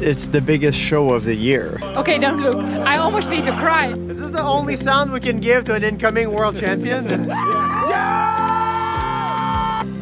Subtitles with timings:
[0.00, 1.78] It's the biggest show of the year.
[1.96, 2.58] Okay, don't look.
[2.58, 3.92] I almost need to cry.
[4.08, 7.08] Is this the only sound we can give to an incoming world champion?
[7.28, 8.28] yeah!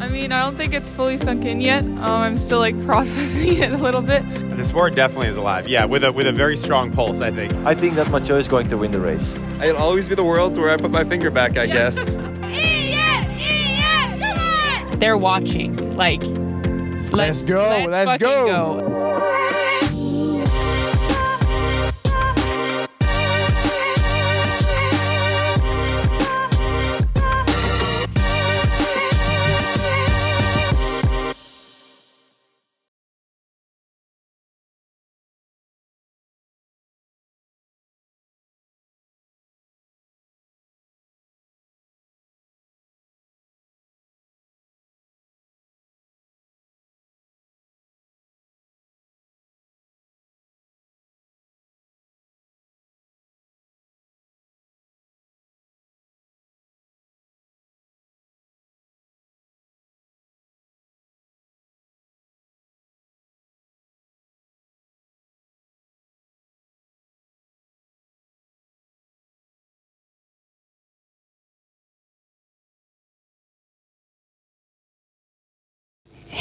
[0.00, 1.84] I mean, I don't think it's fully sunk in yet.
[1.84, 4.22] Um, I'm still like processing it a little bit.
[4.56, 5.68] The sport definitely is alive.
[5.68, 7.52] Yeah, with a with a very strong pulse, I think.
[7.66, 9.38] I think that Mathieu is going to win the race.
[9.62, 12.16] It'll always be the worlds where I put my finger back, I guess.
[14.98, 15.76] They're watching.
[15.94, 16.22] Like,
[17.12, 18.85] let's, go, let's fucking go.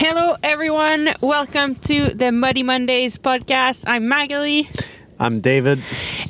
[0.07, 1.15] Hello, everyone.
[1.19, 3.85] Welcome to the Muddy Mondays podcast.
[3.87, 4.69] I'm Maghalie,
[5.17, 5.81] I'm David.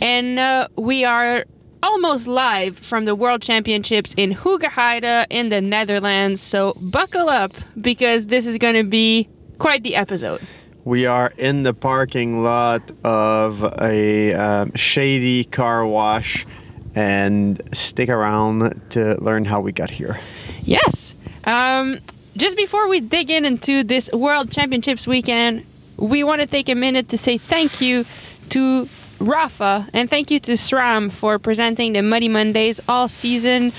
[0.02, 1.44] and uh, we are
[1.84, 6.40] almost live from the World Championships in Hoogerheide in the Netherlands.
[6.40, 10.40] So buckle up because this is going to be quite the episode.
[10.86, 16.48] We are in the parking lot of a um, shady car wash
[16.96, 20.18] and stick around to learn how we got here.
[20.62, 21.14] Yes.
[21.44, 22.00] Um,
[22.38, 25.66] just before we dig in into this World Championships weekend,
[25.98, 28.06] we want to take a minute to say thank you
[28.50, 33.72] to Rapha and thank you to SRAM for presenting the Muddy Mondays all season.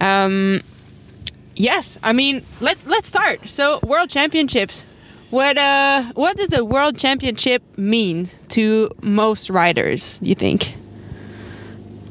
[0.00, 0.62] Um,
[1.56, 3.48] yes, I mean let's let's start.
[3.48, 4.84] So World Championships.
[5.30, 10.20] What uh what does the World Championship mean to most riders?
[10.22, 10.74] You think?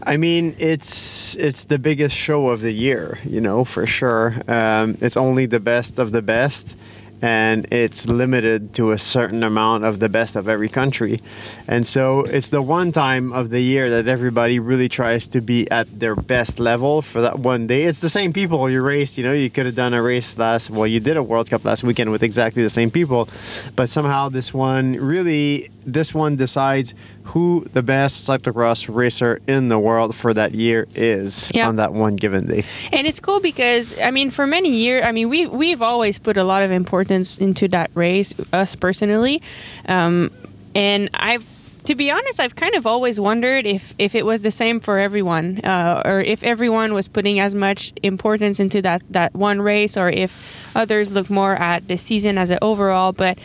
[0.06, 4.36] I mean, it's it's the biggest show of the year, you know, for sure.
[4.48, 6.78] Um, it's only the best of the best,
[7.26, 11.20] and it's limited to a certain amount of the best of every country.
[11.68, 15.68] And so it's the one time of the year that everybody really tries to be
[15.72, 17.86] at their best level for that one day.
[17.86, 20.70] It's the same people you raced, you know, you could have done a race last,
[20.70, 23.28] well, you did a World Cup last weekend with exactly the same people,
[23.76, 26.94] but somehow this one really, this one decides
[27.24, 31.68] who the best cyclocross racer in the world for that year is Yeah.
[31.68, 32.64] on that one given day.
[32.94, 36.38] And it's cool because I mean, for many years, I mean, we we've always put
[36.38, 39.42] a lot of importance into that race, us personally,
[39.88, 40.32] um,
[40.74, 41.46] and I've.
[41.86, 44.98] To be honest, I've kind of always wondered if, if it was the same for
[44.98, 49.96] everyone, uh, or if everyone was putting as much importance into that, that one race,
[49.96, 50.32] or if
[50.76, 53.14] others look more at the season as an overall.
[53.14, 53.38] But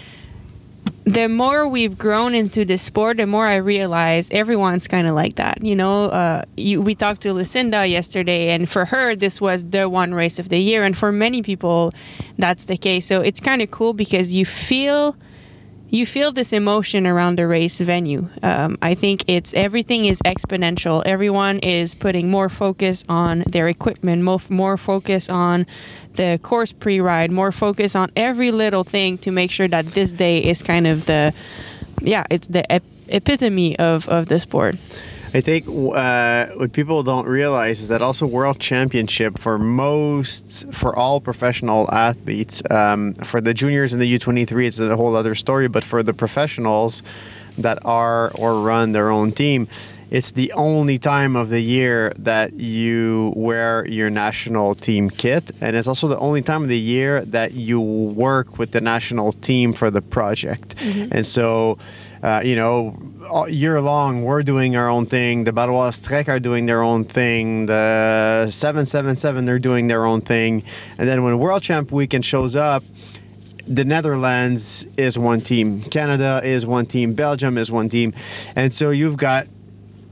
[1.13, 5.37] the more we've grown into this sport, the more I realize everyone's kind of like
[5.37, 5.65] that.
[5.65, 9.89] You know, uh, you, we talked to Lucinda yesterday, and for her, this was the
[9.89, 11.93] one race of the year, and for many people,
[12.39, 13.07] that's the case.
[13.07, 15.17] So it's kind of cool because you feel
[15.93, 18.29] you feel this emotion around the race venue.
[18.45, 21.03] Um, I think it's everything is exponential.
[21.05, 25.67] Everyone is putting more focus on their equipment, more, more focus on
[26.15, 30.39] the course pre-ride, more focus on every little thing to make sure that this day
[30.39, 31.33] is kind of the,
[32.01, 34.77] yeah, it's the ep- epitome of of the sport.
[35.33, 40.97] I think uh, what people don't realize is that also World Championship for most, for
[40.97, 45.69] all professional athletes, um, for the juniors and the U23, it's a whole other story.
[45.69, 47.03] But for the professionals
[47.59, 49.69] that are or run their own team,
[50.11, 55.77] it's the only time of the year that you wear your national team kit, and
[55.77, 59.73] it's also the only time of the year that you work with the national team
[59.73, 60.75] for the project.
[61.13, 61.79] And so,
[62.23, 62.99] uh, you know,
[63.31, 65.45] all year long we're doing our own thing.
[65.45, 67.67] The Baloise Trek are doing their own thing.
[67.67, 70.65] The 777 they're doing their own thing,
[70.99, 72.83] and then when World Champ Weekend shows up
[73.69, 78.13] the Netherlands is one team, Canada is one team, Belgium is one team,
[78.57, 79.47] and so you've got.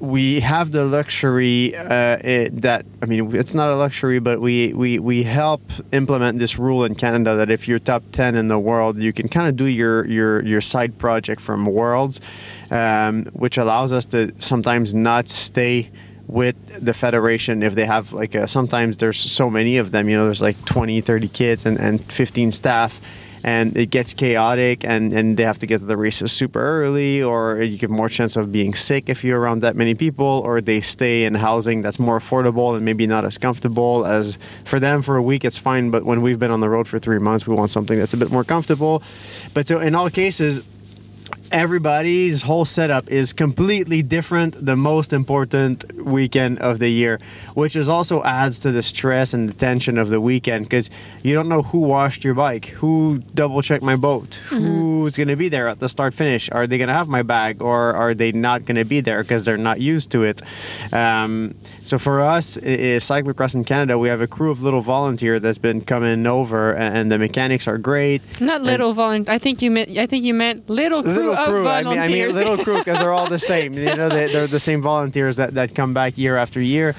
[0.00, 4.72] We have the luxury uh, it, that I mean, it's not a luxury, but we,
[4.72, 5.60] we we help
[5.92, 9.28] implement this rule in Canada that if you're top ten in the world, you can
[9.28, 12.20] kind of do your your your side project from Worlds,
[12.70, 15.90] um, which allows us to sometimes not stay
[16.28, 20.16] with the federation if they have like a, sometimes there's so many of them you
[20.16, 23.00] know there's like 20 30 kids and, and 15 staff
[23.48, 27.22] and it gets chaotic, and and they have to get to the races super early,
[27.22, 30.60] or you get more chance of being sick if you're around that many people, or
[30.60, 35.02] they stay in housing that's more affordable and maybe not as comfortable as for them
[35.02, 35.44] for a week.
[35.48, 37.98] It's fine, but when we've been on the road for three months, we want something
[37.98, 39.02] that's a bit more comfortable.
[39.54, 40.60] But so in all cases
[41.52, 47.18] everybody's whole setup is completely different the most important weekend of the year
[47.54, 50.90] which is also adds to the stress and the tension of the weekend because
[51.22, 55.36] you don't know who washed your bike who double checked my boat who's going to
[55.36, 58.14] be there at the start finish are they going to have my bag or are
[58.14, 60.42] they not going to be there because they're not used to it
[60.92, 65.58] um, so for us cyclocross in canada we have a crew of little volunteer that's
[65.58, 69.34] been coming over and, and the mechanics are great Not little volunteer.
[69.34, 69.96] I think you meant.
[69.96, 71.68] I think you meant little crew little crew.
[71.68, 73.74] I mean, I mean little crew because they're all the same.
[73.74, 76.94] You know, they, they're the same volunteers that, that come back year after year.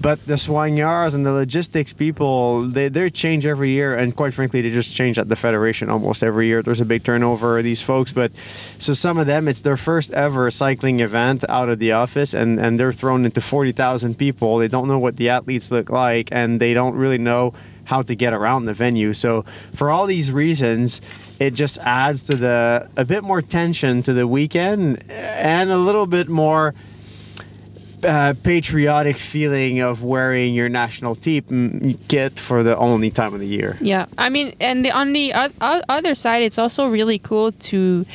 [0.00, 4.60] But the soigneurs and the logistics people, they they change every year, and quite frankly,
[4.60, 6.62] they just change at the federation almost every year.
[6.62, 8.32] There's a big turnover of these folks, but
[8.78, 12.60] so some of them, it's their first ever cycling event out of the office, and
[12.60, 14.58] and they're thrown into forty thousand people.
[14.58, 17.54] They don't know what the athletes look like, and they don't really know
[17.84, 19.12] how to get around the venue.
[19.12, 19.44] So
[19.74, 21.00] for all these reasons,
[21.40, 26.06] it just adds to the a bit more tension to the weekend and a little
[26.06, 26.74] bit more
[28.04, 33.46] uh, patriotic feeling of wearing your national team kit for the only time of the
[33.46, 33.76] year.
[33.80, 38.06] Yeah, I mean, and the, on the other side, it's also really cool to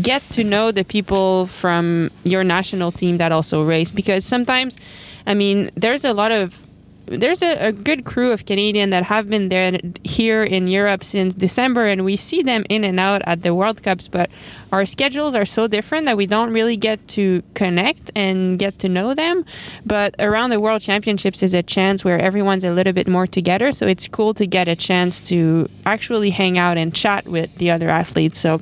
[0.00, 4.78] get to know the people from your national team that also race because sometimes,
[5.26, 6.58] I mean, there's a lot of
[7.06, 11.34] there's a, a good crew of Canadian that have been there here in Europe since
[11.34, 14.08] December, and we see them in and out at the World Cups.
[14.08, 14.28] But
[14.72, 18.88] our schedules are so different that we don't really get to connect and get to
[18.88, 19.44] know them.
[19.84, 23.70] But around the World Championships is a chance where everyone's a little bit more together.
[23.70, 27.70] So it's cool to get a chance to actually hang out and chat with the
[27.70, 28.40] other athletes.
[28.40, 28.60] So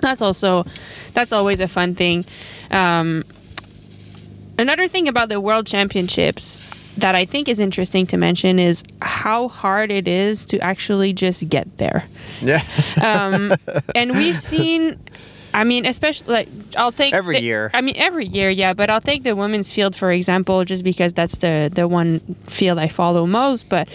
[0.00, 0.64] that's also
[1.12, 2.24] that's always a fun thing.
[2.70, 3.24] Um,
[4.58, 6.62] another thing about the World Championships
[6.98, 11.48] that I think is interesting to mention is how hard it is to actually just
[11.48, 12.04] get there.
[12.40, 12.62] Yeah.
[13.02, 13.54] Um,
[13.94, 14.98] and we've seen,
[15.52, 17.70] I mean, especially like I'll take Every the- year.
[17.74, 18.74] I mean, every year, yeah.
[18.74, 22.78] But I'll take the women's field for example, just because that's the the one field
[22.78, 23.68] I follow most.
[23.68, 23.88] But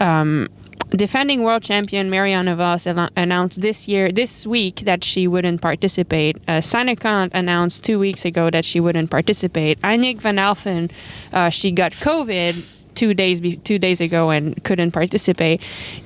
[0.00, 0.48] um,
[0.90, 6.36] defending world champion Marianne Vos announced this year, this week, that she wouldn't participate.
[6.46, 9.80] Uh, Sanne announced two weeks ago that she wouldn't participate.
[9.82, 10.90] Annemiek van Alphen,
[11.32, 15.60] uh, she got COVID two days be- two days ago and couldn't participate.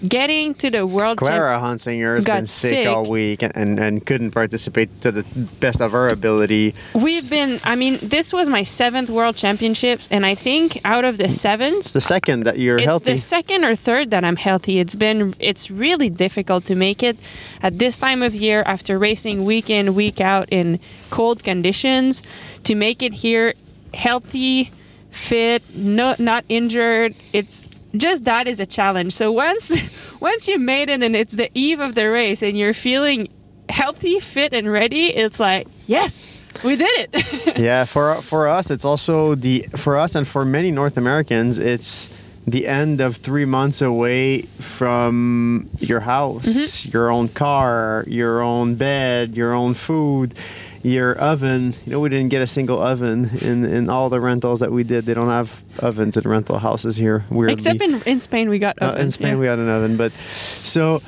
[0.07, 2.87] Getting to the world champ- Clara Honsinger has got been sick, sick.
[2.89, 5.23] all week and, and, and couldn't participate to the
[5.61, 6.75] best of her ability.
[6.95, 11.17] We've been, I mean, this was my seventh World Championships, and I think out of
[11.17, 13.13] the seventh, It's the second that you're it's healthy.
[13.13, 14.79] It's the second or third that I'm healthy.
[14.81, 17.19] It's been, it's really difficult to make it
[17.63, 22.23] at this time of year after racing week in, week out in cold conditions.
[22.65, 23.55] To make it here
[23.95, 24.71] healthy,
[25.11, 27.67] fit, no, not injured, it's
[27.97, 29.13] just that is a challenge.
[29.13, 29.77] So once,
[30.21, 33.29] once you made it and it's the eve of the race and you're feeling
[33.69, 37.59] healthy, fit, and ready, it's like, yes, we did it.
[37.59, 42.09] yeah, for for us, it's also the for us and for many North Americans, it's
[42.47, 46.91] the end of three months away from your house, Mm-hmm.
[46.91, 50.35] your own car, your own bed, your own food,
[50.83, 51.75] your oven.
[51.85, 54.83] You know, we didn't get a single oven in in all the rentals that we
[54.85, 55.07] did.
[55.07, 57.25] They don't have ovens in rental houses here.
[57.31, 57.55] Weirdly.
[57.55, 59.41] Except in, in Spain, we got Uh, in Spain, yeah.
[59.41, 60.13] we had an oven, but
[60.63, 61.03] so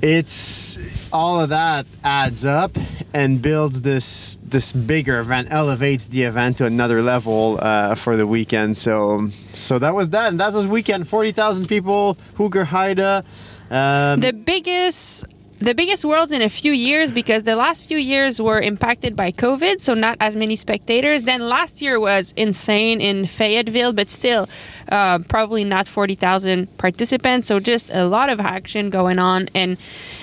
[0.00, 0.78] it's
[1.12, 2.78] all of that adds up
[3.12, 8.26] and builds this this bigger event, elevates the event to another level uh, for the
[8.26, 8.76] weekend.
[8.78, 11.08] So so that was that, and that's this weekend.
[11.08, 13.24] Forty thousand people, Hoogerheide.
[13.70, 15.24] Um, the biggest
[15.60, 19.32] the biggest worlds in a few years because the last few years were impacted by
[19.32, 21.24] COVID, so not as many spectators.
[21.24, 24.48] Then last year was insane in Fayetteville, but still
[24.90, 27.48] uh, probably not 40,000 participants.
[27.48, 29.48] So just a lot of action going on.
[29.54, 29.78] And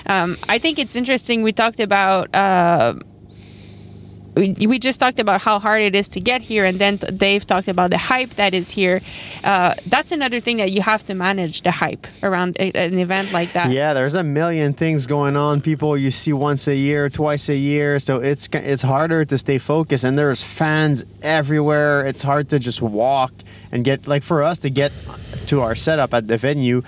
[0.06, 1.42] um, I think it's interesting.
[1.42, 2.34] We talked about.
[2.34, 2.94] Uh,
[4.36, 7.68] we, just talked about how hard it is to get here, and then Dave talked
[7.68, 9.00] about the hype that is here.
[9.42, 13.32] Uh, that's another thing that you have to manage the hype around a, an event
[13.32, 13.70] like that.
[13.70, 15.62] Yeah, there's a million things going on.
[15.62, 19.58] People you see once a year, twice a year, so it's it's harder to stay
[19.58, 20.04] focused.
[20.04, 22.04] And there's fans everywhere.
[22.04, 23.32] It's hard to just walk
[23.72, 24.92] and get like for us to get
[25.46, 26.82] to our setup at the venue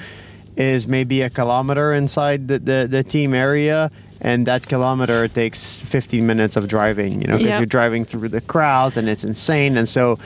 [0.56, 3.90] is maybe a kilometer inside the the, the team area.
[4.20, 7.58] And that kilometer takes 15 minutes of driving, you know, because Yeah.
[7.58, 9.76] you're driving through the crowds and it's insane.
[9.76, 10.18] And so,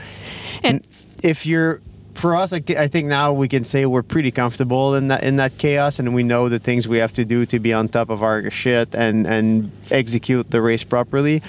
[0.63, 0.83] And-
[1.21, 1.79] if you're
[2.15, 5.37] for us, I, I think now we can say we're pretty comfortable in that in
[5.37, 8.09] that chaos, and we know the things we have to do to be on top
[8.11, 11.41] of our shit and and execute the race properly.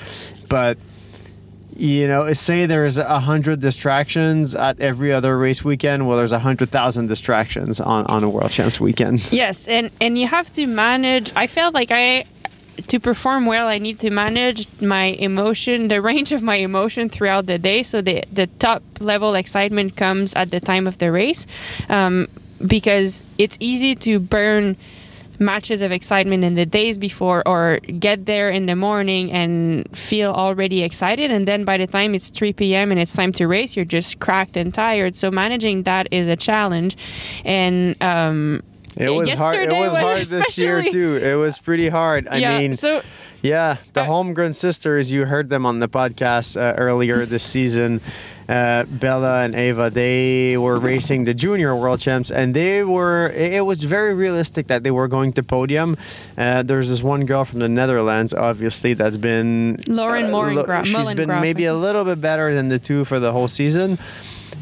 [0.49, 0.79] But
[1.77, 6.07] you know, say there's a hundred distractions at every other race weekend.
[6.07, 9.33] Well, there's a hundred thousand distractions on on a World Champs weekend.
[9.33, 11.33] Yes, and and you have to manage.
[11.37, 12.25] I felt like I
[12.89, 17.47] to perform well, I need to manage my emotion, the range of my emotion throughout
[17.47, 17.83] the day.
[17.83, 21.47] So the the top level excitement comes at the time of the race,
[21.89, 22.29] um,
[22.67, 24.77] because it's easy to burn
[25.41, 30.31] matches of excitement in the days before or get there in the morning and feel
[30.33, 31.31] already excited.
[31.31, 34.21] And then by the time it's 3 p.m and it's time to race you're just
[34.21, 35.17] cracked and tired.
[35.17, 36.97] So managing that is a challenge.
[37.45, 38.63] And um
[38.97, 39.55] It was hard.
[39.57, 41.17] It was hard this year too.
[41.17, 42.29] It was pretty hard.
[42.29, 43.03] I yeah, mean, so
[43.43, 45.11] yeah, the I- Holmgren sisters.
[45.13, 48.01] You heard them on the podcast uh, earlier this season.
[48.47, 53.29] Uh, Bella and Ava, they were racing the junior world champs, and they were.
[53.31, 55.97] It was very realistic that they were going to podium.
[56.37, 61.13] Uh, there's this one girl from the Netherlands, obviously, that's been Lauren uh, Morengra- She's
[61.15, 63.99] been maybe a little bit better than the two for the whole season.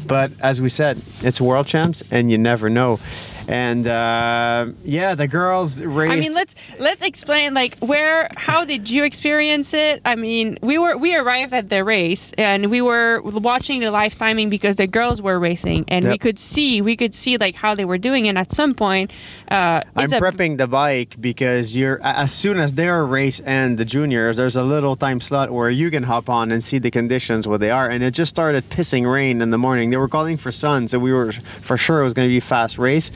[0.07, 2.99] But as we said, it's world champs, and you never know.
[3.47, 6.11] And uh, yeah, the girls raced.
[6.13, 10.01] I mean, let's let's explain like where how did you experience it?
[10.05, 14.15] I mean, we were we arrived at the race and we were watching the live
[14.15, 17.75] timing because the girls were racing and we could see we could see like how
[17.75, 19.11] they were doing and at some point
[19.49, 24.37] uh I'm prepping the bike because you're as soon as their race and the juniors,
[24.37, 27.59] there's a little time slot where you can hop on and see the conditions what
[27.59, 27.89] they are.
[27.89, 29.89] And it just started pissing rain in the morning.
[29.89, 32.37] They were calling for sun, so we were for sure it was going to be
[32.37, 33.11] a fast race.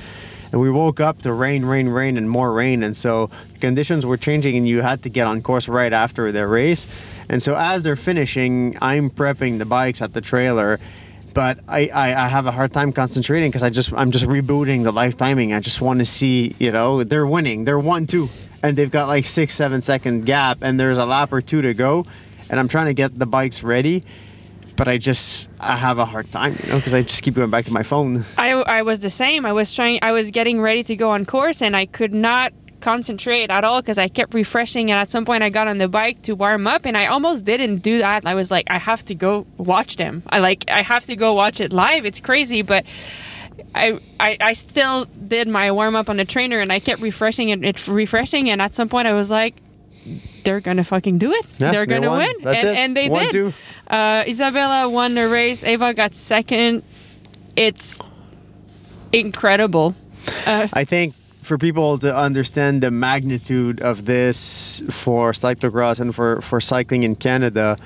[0.52, 2.84] And we woke up to rain, rain, rain, and more rain.
[2.84, 6.32] And so the conditions were changing, and you had to get on course right after
[6.32, 6.88] their race.
[7.30, 10.80] And so as they're finishing, I'm prepping the bikes at the trailer
[11.38, 14.84] but I, I, I have a hard time concentrating because I just I'm just rebooting
[14.84, 15.54] the live timing.
[15.54, 18.28] I just want to see you know they're winning, they're one two,
[18.64, 21.76] and they've got like six seven second gap, and there's a lap or two to
[21.76, 22.08] go,
[22.50, 24.04] and I'm trying to get the bikes ready,
[24.78, 27.50] but I just I have a hard time, you know, because I just keep going
[27.50, 28.24] back to my phone.
[28.38, 29.46] I, I was the same.
[29.46, 30.00] I was trying.
[30.02, 33.82] I was getting ready to go on course, and I could not concentrate at all
[33.82, 34.92] because I kept refreshing.
[34.92, 37.44] And at some point, I got on the bike to warm up, and I almost
[37.44, 38.26] didn't do that.
[38.26, 40.24] I was like, I have to go watch them.
[40.30, 42.06] I like, I have to go watch it live.
[42.06, 42.86] It's crazy, but.
[43.74, 47.52] I, I, I still did my warm up on the trainer and I kept refreshing
[47.52, 49.56] and it refreshing and at some point I was like
[50.44, 51.46] they're gonna fucking do it.
[51.58, 52.20] Yeah, they're gonna won.
[52.20, 52.56] win.
[52.56, 53.54] And, and they One, did.
[53.88, 55.64] uh, Isabella won the race.
[55.64, 56.84] Ava got second.
[57.56, 58.00] It's
[59.12, 59.96] incredible.
[60.46, 66.42] Uh, I think for people to understand the magnitude of this for cyclocross and for,
[66.42, 67.78] for cycling in Canada,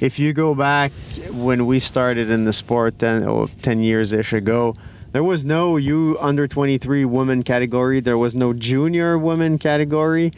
[0.00, 0.90] if you go back
[1.32, 4.74] when we started in the sport 10, oh, 10 years ish ago,
[5.12, 10.32] there was no U under 23 women category, there was no junior women category.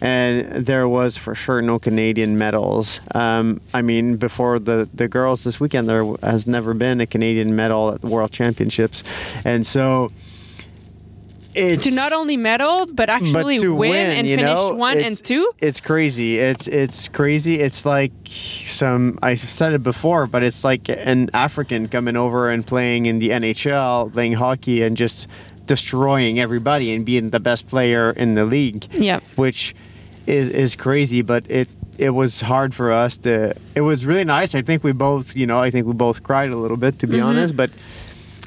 [0.00, 3.00] And there was for sure no Canadian medals.
[3.14, 7.56] Um, I mean, before the, the girls this weekend, there has never been a Canadian
[7.56, 9.02] medal at the World Championships.
[9.44, 10.12] And so
[11.54, 15.22] it's to not only medal but actually but win, win, and finish know, one and
[15.22, 15.50] two.
[15.60, 16.38] It's crazy.
[16.38, 17.60] It's it's crazy.
[17.60, 22.66] It's like some I've said it before, but it's like an African coming over and
[22.66, 25.26] playing in the NHL, playing hockey, and just
[25.66, 28.92] destroying everybody and being the best player in the league.
[28.94, 29.22] Yep.
[29.36, 29.74] Which
[30.28, 31.68] is is crazy, but it
[31.98, 33.54] it was hard for us to.
[33.74, 34.54] It was really nice.
[34.54, 37.06] I think we both, you know, I think we both cried a little bit, to
[37.06, 37.26] be Mm-hmm.
[37.26, 37.70] honest, but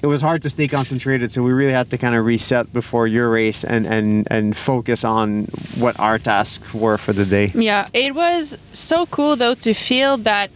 [0.03, 3.05] it was hard to stay concentrated so we really had to kind of reset before
[3.07, 5.45] your race and and and focus on
[5.77, 10.17] what our tasks were for the day Yeah, it was so cool though to feel
[10.23, 10.49] that.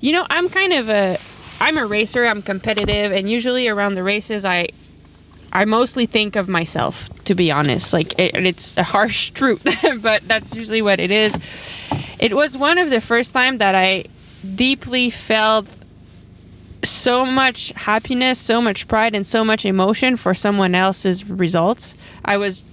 [0.00, 1.16] You know, I'm kind of a,
[1.60, 2.24] I'm a racer.
[2.26, 4.68] I'm competitive, and usually around the races, I,
[5.52, 7.08] I mostly think of myself.
[7.24, 9.64] To be honest, like it, it's a harsh truth,
[10.00, 11.36] but that's usually what it is.
[12.18, 14.06] It was one of the first time that I
[14.54, 15.68] deeply felt
[16.84, 21.94] so much happiness, so much pride, and so much emotion for someone else's results.
[22.24, 22.64] I was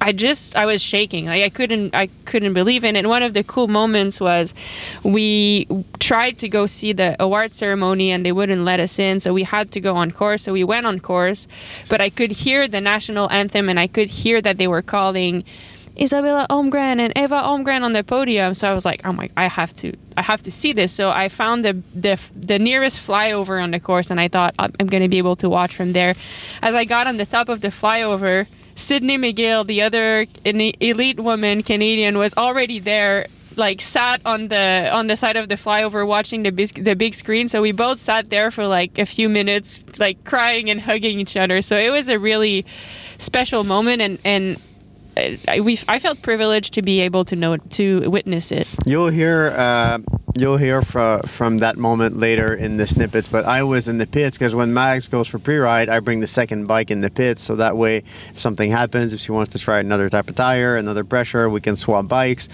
[0.00, 1.26] I just I was shaking.
[1.26, 2.96] Like I couldn't I couldn't believe it.
[2.96, 4.54] And one of the cool moments was
[5.02, 5.66] we
[5.98, 9.42] tried to go see the award ceremony and they wouldn't let us in, so we
[9.42, 10.42] had to go on course.
[10.44, 11.46] So we went on course,
[11.88, 15.44] but I could hear the national anthem and I could hear that they were calling
[16.00, 18.54] Isabella Holmgren and Eva Holmgren on the podium.
[18.54, 20.92] So I was like, oh my, I have to, I have to see this.
[20.92, 24.72] So I found the the, the nearest flyover on the course, and I thought I'm,
[24.80, 26.14] I'm going to be able to watch from there.
[26.62, 28.46] As I got on the top of the flyover,
[28.80, 35.08] Sidney McGill, the other elite woman Canadian, was already there like sat on the on
[35.08, 37.48] the side of the flyover watching the big, the big screen.
[37.48, 41.36] So we both sat there for like a few minutes, like crying and hugging each
[41.36, 41.62] other.
[41.62, 42.64] So it was a really
[43.18, 44.56] special moment, and and
[45.16, 48.66] uh, I, we I felt privileged to be able to know to witness it.
[48.86, 49.98] You'll hear uh,
[50.36, 53.28] you'll hear from from that moment later in the snippets.
[53.28, 56.26] But I was in the pits because when Mags goes for pre-ride, I bring the
[56.26, 59.58] second bike in the pits, so that way if something happens, if she wants to
[59.58, 62.48] try another type of tire, another pressure, we can swap bikes.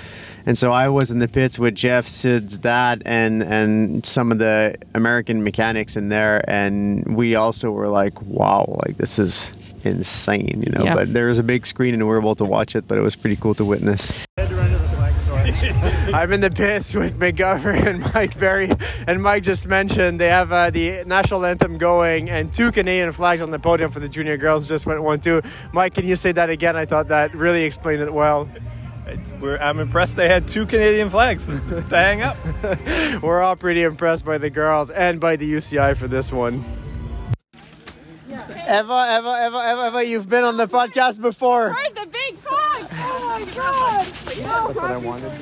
[0.46, 4.38] And so I was in the pits with Jeff, Sid's dad, and and some of
[4.38, 9.52] the American mechanics in there, and we also were like, wow, like this is
[9.84, 10.84] insane, you know.
[10.84, 10.94] Yeah.
[10.94, 13.02] But there was a big screen and we were able to watch it, but it
[13.02, 14.12] was pretty cool to witness.
[16.26, 18.70] I'm in the pits with McGovern and Mike Berry,
[19.06, 23.42] and Mike just mentioned they have uh, the national anthem going and two Canadian flags
[23.42, 24.66] on the podium for the junior girls.
[24.66, 25.42] Just went one two.
[25.74, 26.74] Mike, can you say that again?
[26.74, 28.48] I thought that really explained it well.
[29.06, 32.38] It's, we're, I'm impressed they had two Canadian flags to hang up.
[33.22, 36.64] We're all pretty impressed by the girls and by the UCI for this one.
[38.30, 41.72] Eva, Eva, Eva, Eva, Eva, you've been on the podcast before.
[41.72, 42.86] Where's the big frog?
[42.90, 44.04] Oh my god!
[44.06, 45.32] That's what I wanted.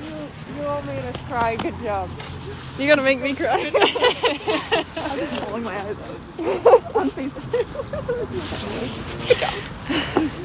[0.57, 1.57] You all made us cry.
[1.57, 2.09] Good job.
[2.79, 3.71] You're gonna make me cry.
[3.75, 6.97] I'm just pulling my eyes out.
[6.97, 7.45] On Facebook.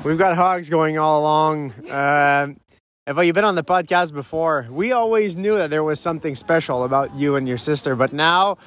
[0.03, 1.73] We've got hogs going all along.
[1.91, 2.57] Um,
[3.07, 4.67] Eva, you've been on the podcast before.
[4.69, 8.57] We always knew that there was something special about you and your sister, but now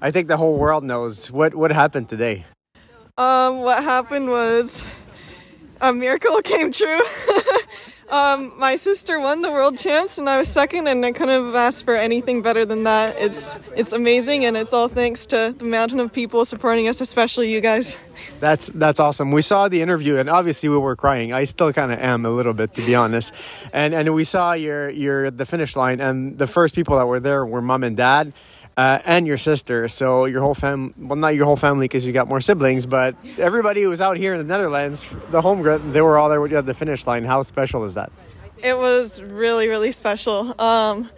[0.00, 1.30] I think the whole world knows.
[1.30, 2.44] What what happened today?
[3.16, 4.84] Um, what happened was
[5.80, 7.00] a miracle came true.
[8.12, 11.54] Um, my sister won the world champs and I was second and I couldn't have
[11.54, 13.16] asked for anything better than that.
[13.18, 17.50] It's it's amazing and it's all thanks to the mountain of people supporting us, especially
[17.50, 17.96] you guys.
[18.38, 19.32] That's that's awesome.
[19.32, 21.32] We saw the interview, and obviously we were crying.
[21.32, 23.32] I still kind of am a little bit, to be honest.
[23.72, 27.20] And and we saw your your the finish line, and the first people that were
[27.20, 28.34] there were mom and dad.
[28.76, 32.12] Uh, and your sister, so your whole fam well, not your whole family because you
[32.12, 36.00] got more siblings, but everybody who was out here in the Netherlands, the Holmgren, they
[36.00, 37.22] were all there with you at the finish line.
[37.24, 38.10] How special is that?
[38.62, 40.58] It was really, really special.
[40.58, 41.10] Um,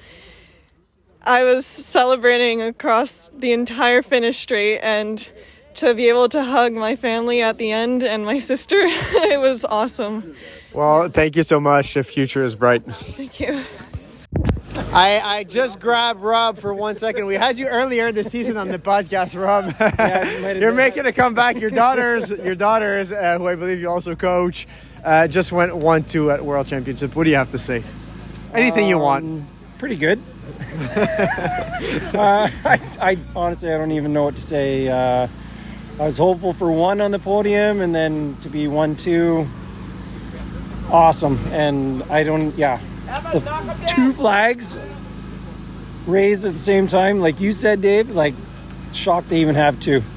[1.22, 5.30] I was celebrating across the entire finish straight, and
[5.76, 9.64] to be able to hug my family at the end and my sister, it was
[9.64, 10.34] awesome.
[10.72, 11.94] Well, thank you so much.
[11.94, 12.84] The future is bright.
[12.84, 13.64] Thank you.
[14.76, 17.26] I, I just grabbed Rob for one second.
[17.26, 19.72] We had you earlier this season on the podcast, Rob.
[20.60, 21.60] You're making a comeback.
[21.60, 24.66] Your daughters, your daughters, uh, who I believe you also coach,
[25.04, 27.14] uh, just went one two at World Championship.
[27.14, 27.84] What do you have to say?
[28.52, 29.44] Anything you want.
[29.78, 30.20] pretty good.
[30.96, 34.88] uh, I, I honestly I don't even know what to say.
[34.88, 35.28] Uh,
[36.00, 39.46] I was hopeful for one on the podium, and then to be one two.
[40.90, 42.56] Awesome, and I don't.
[42.56, 44.78] Yeah, the two flags
[46.06, 48.10] raised at the same time, like you said, Dave.
[48.10, 48.34] Like
[48.92, 50.02] shocked they even have two.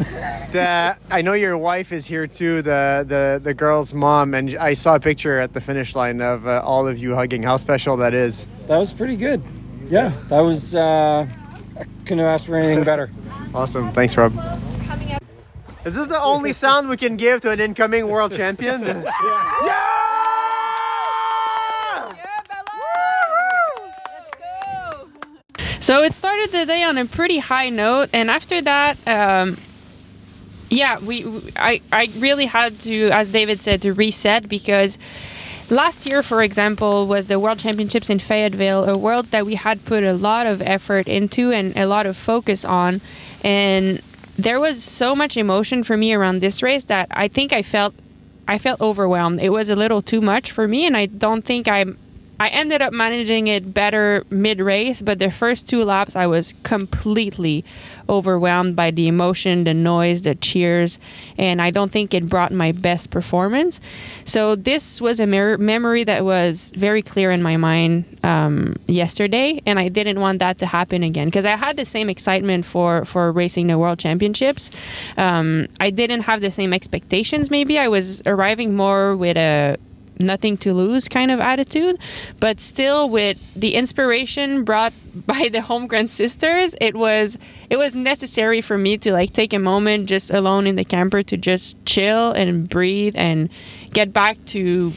[0.47, 4.75] The, I know your wife is here too, the, the, the girl's mom, and I
[4.75, 7.43] saw a picture at the finish line of uh, all of you hugging.
[7.43, 8.45] How special that is.
[8.67, 9.43] that was pretty good.
[9.89, 10.73] Yeah, that was.
[10.73, 11.27] Uh,
[11.77, 13.11] I couldn't have asked for anything better.
[13.53, 13.91] Awesome.
[13.91, 14.33] Thanks, Rob.
[15.83, 18.81] Is this the only sound we can give to an incoming world champion?
[18.85, 20.06] yeah!
[25.87, 29.57] So it started the day on a pretty high note, and after that, um,
[30.69, 31.23] yeah, we
[31.55, 34.97] I I really had to, as David said, to reset because
[35.69, 39.85] last year, for example, was the World Championships in Fayetteville, a worlds that we had
[39.85, 42.99] put a lot of effort into and a lot of focus on,
[43.41, 44.01] and
[44.37, 47.93] there was so much emotion for me around this race that I think I felt
[48.45, 49.39] I felt overwhelmed.
[49.39, 51.85] It was a little too much for me, and I don't think I
[52.39, 56.53] I ended up managing it better mid race, but the first two laps I was
[56.63, 57.65] completely
[58.09, 60.99] overwhelmed by the emotion, the noise, the cheers,
[61.37, 63.81] and I don't think it brought my best performance.
[64.23, 69.61] So this was a mer- memory that was very clear in my mind um, yesterday,
[69.65, 73.05] and I didn't want that to happen again because I had the same excitement for
[73.05, 74.69] for racing the World Championships.
[75.17, 77.49] Um, I didn't have the same expectations.
[77.49, 79.77] Maybe I was arriving more with a
[80.19, 81.97] nothing to lose kind of attitude
[82.39, 84.93] but still with the inspiration brought
[85.25, 87.37] by the Holmgren sisters it was
[87.69, 91.23] it was necessary for me to like take a moment just alone in the camper
[91.23, 93.49] to just chill and breathe and
[93.93, 94.93] get back to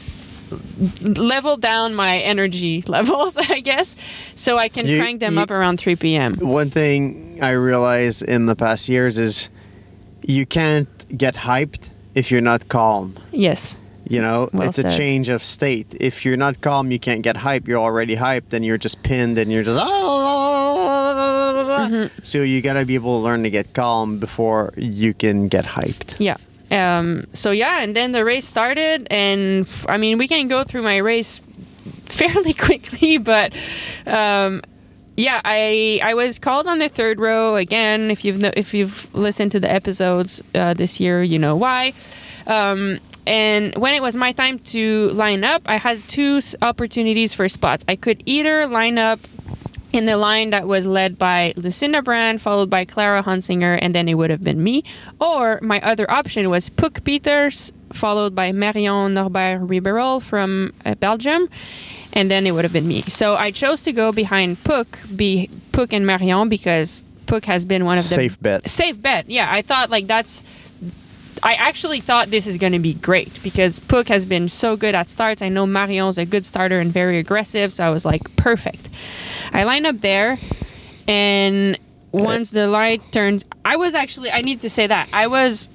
[1.01, 3.95] level down my energy levels i guess
[4.35, 8.21] so i can You- crank them you- up around 3 p.m One thing I realized
[8.23, 9.49] in the past years is
[10.21, 13.15] you can't get hyped if you're not calm.
[13.31, 13.77] yes
[14.11, 15.95] You know, Well it's a change of state.
[15.99, 17.67] If you're not calm, you can't get hype.
[17.67, 19.79] You're already hyped, then you're just pinned and you're just.
[21.79, 22.19] Mm-hmm.
[22.21, 26.15] So you gotta be able to learn to get calm before you can get hyped.
[26.19, 26.37] Yeah.
[26.71, 30.83] Um, so yeah, and then the race started, and I mean, we can go through
[30.83, 31.39] my race
[32.05, 33.53] fairly quickly, but
[34.05, 34.61] um,
[35.17, 38.09] yeah, I I was called on the third row again.
[38.09, 41.93] If you've no, if you've listened to the episodes uh, this year, you know why.
[42.47, 47.47] Um, and when it was my time to line up, I had two opportunities for
[47.47, 47.85] spots.
[47.87, 49.19] I could either line up
[49.93, 54.07] in the line that was led by Lucinda Brand, followed by Clara Honsinger, and then
[54.07, 54.83] it would have been me.
[55.19, 61.49] Or my other option was Puck Pieterse, followed by Marion Norbert Riberolle from uh, Belgium,
[62.13, 63.01] and then it would have been me.
[63.03, 67.85] So I chose to go behind Puck, be Puck and Marion because Puck has been
[67.85, 68.69] one of the Safe bet.
[68.69, 69.29] Safe bet.
[69.29, 70.43] Yeah, I thought like that's
[71.43, 74.93] I actually thought this is going to be great because Puck has been so good
[74.93, 75.41] at starts.
[75.41, 78.89] I know Marion's a good starter and very aggressive, so I was like, perfect.
[79.51, 80.37] I line up there,
[81.07, 81.79] and
[82.11, 85.69] once the light turned, I was actually, I need to say that, I was,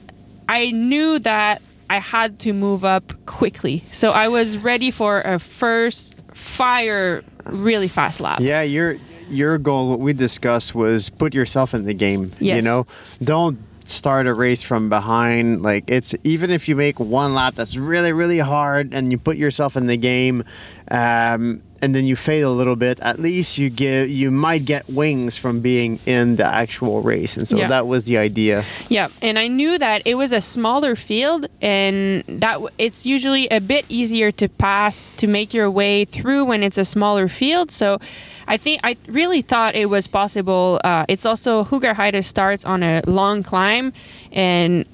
[0.48, 3.84] I knew that I had to move up quickly.
[3.92, 8.38] So I was ready for a first fire, really fast lap.
[8.40, 8.96] Yeah, your
[9.28, 12.32] your goal, what we discussed was put yourself in the game.
[12.38, 12.56] yes.
[12.56, 12.86] You know,
[13.22, 13.58] don't
[13.90, 15.62] start a race from behind.
[15.62, 19.36] Like it's even if you make one lap that's really really hard and you put
[19.36, 20.44] yourself in the game,
[20.90, 22.98] um, and then you fail a little bit.
[23.00, 27.46] At least you give you might get wings from being in the actual race, and
[27.46, 27.68] so Yeah.
[27.68, 28.64] that was the idea.
[28.88, 33.60] Yeah, and I knew that it was a smaller field, and that it's usually a
[33.60, 37.70] bit easier to pass to make your way through when it's a smaller field.
[37.70, 37.98] So,
[38.48, 40.80] I think I really thought it was possible.
[40.84, 43.92] Uh, it's also Hoogerheide starts on a long climb,
[44.32, 44.84] and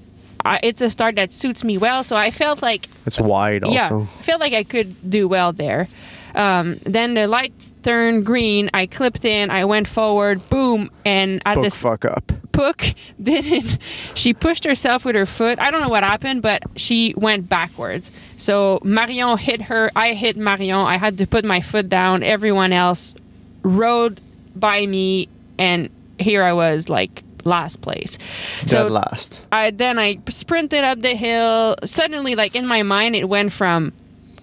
[0.44, 2.02] I, it's a start that suits me well.
[2.02, 3.98] So I felt like It's wide also.
[4.00, 5.86] yeah, I felt like I could do well there.
[6.34, 8.70] Um, then the light turned green.
[8.72, 9.50] I clipped in.
[9.50, 10.48] I went forward.
[10.48, 10.90] Boom!
[11.04, 12.32] And at Book this fuck up.
[12.52, 13.78] Puck didn't.
[14.14, 15.58] She pushed herself with her foot.
[15.58, 18.10] I don't know what happened, but she went backwards.
[18.36, 19.90] So Marion hit her.
[19.96, 20.76] I hit Marion.
[20.76, 22.22] I had to put my foot down.
[22.22, 23.14] Everyone else
[23.62, 24.20] rode
[24.54, 28.18] by me, and here I was, like last place.
[28.66, 29.46] Dead last.
[29.50, 31.76] I then I sprinted up the hill.
[31.84, 33.92] Suddenly, like in my mind, it went from,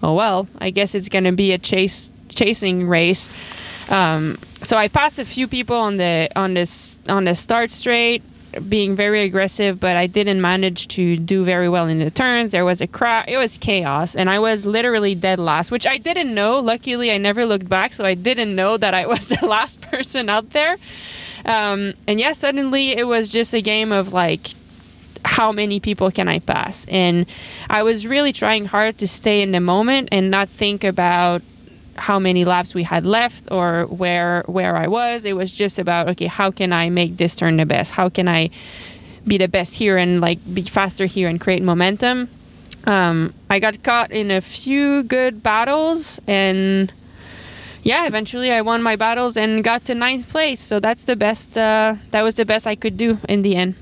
[0.02, 3.30] oh well, I guess it's gonna be a chase chasing race.
[3.90, 8.22] Um, so I passed a few people on the on this on the start straight,
[8.68, 12.50] being very aggressive, but I didn't manage to do very well in the turns.
[12.50, 13.26] There was a crash.
[13.28, 16.58] It was chaos, and I was literally dead last, which I didn't know.
[16.58, 20.28] Luckily, I never looked back, so I didn't know that I was the last person
[20.28, 20.76] out there.
[21.44, 24.50] Um, and yeah, suddenly it was just a game of like
[25.24, 26.86] how many people can I pass?
[26.88, 27.26] And
[27.68, 31.42] I was really trying hard to stay in the moment and not think about
[31.96, 35.24] how many laps we had left or where where I was.
[35.24, 37.92] It was just about okay, how can I make this turn the best?
[37.92, 38.50] How can I
[39.26, 42.28] be the best here and like be faster here and create momentum?
[42.84, 46.90] Um, I got caught in a few good battles and
[47.82, 50.60] yeah, eventually I won my battles and got to ninth place.
[50.60, 51.56] So that's the best.
[51.56, 53.74] Uh, that was the best I could do in the end.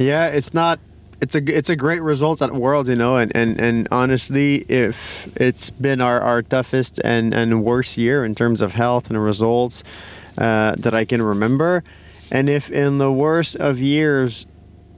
[0.00, 0.80] Yeah, it's not.
[1.20, 5.28] It's a it's a great result at Worlds, you know, and, and, and honestly, if
[5.36, 9.84] it's been our, our toughest and, and worst year in terms of health and results
[10.38, 11.84] uh, that I can remember,
[12.32, 14.46] and if in the worst of years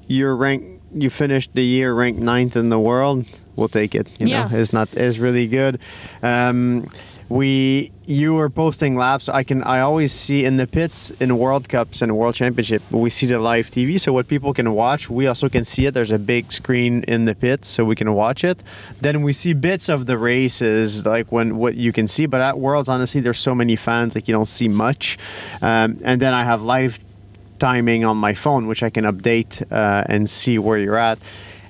[0.06, 4.06] you're ranked, you finished the year ranked ninth in the world, we'll take it.
[4.20, 4.46] You Yeah.
[4.46, 5.80] know, it's not it's really good.
[6.22, 6.88] Um,
[7.32, 9.26] we you were posting laps.
[9.26, 13.08] I can i always see in the pits in world cups and world championship we
[13.08, 15.94] see the live tv so what people can watch we also can see it.
[15.94, 18.62] There's a big screen in the pits so we can watch it.
[19.00, 22.26] Then we see bits of the races like when what you can see.
[22.26, 25.16] But at worlds honestly there's so many fans like you don't see much.
[25.62, 26.98] Um, and then i have live
[27.58, 31.18] timing on my phone which i can update uh, and see where you're at.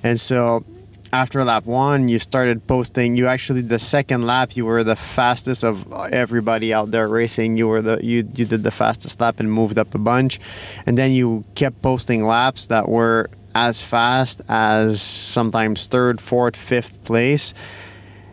[0.03, 0.65] And so
[1.13, 3.15] after lap one, you started posting.
[3.15, 7.55] You actually the second lap, you were the fastest of everybody out there racing.
[7.55, 10.39] You were the you you did the fastest lap and moved up a bunch,
[10.87, 17.03] and then you kept posting laps that were as fast as sometimes third, fourth, fifth
[17.03, 17.53] place.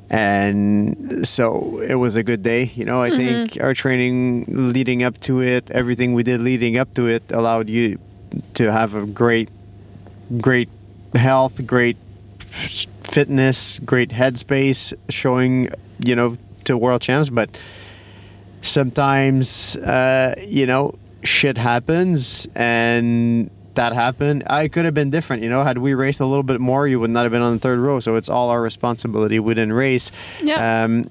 [0.09, 2.73] And so it was a good day.
[2.75, 3.19] You know, I mm-hmm.
[3.19, 7.69] think our training leading up to it, everything we did leading up to it, allowed
[7.69, 7.99] you
[8.55, 9.51] to have a great,
[10.41, 10.71] great
[11.15, 11.99] health, great
[12.51, 15.71] fitness, great headspace, showing
[16.05, 17.29] you know to world champs.
[17.29, 17.57] But
[18.63, 25.43] sometimes uh, you know shit happens, and that happened, I could have been different.
[25.43, 27.55] You know, had we raced a little bit more, you would not have been on
[27.55, 28.01] the third row.
[28.01, 29.39] So it's all our responsibility.
[29.39, 30.13] We didn't race.
[30.43, 30.85] Yeah.
[30.85, 31.11] Um,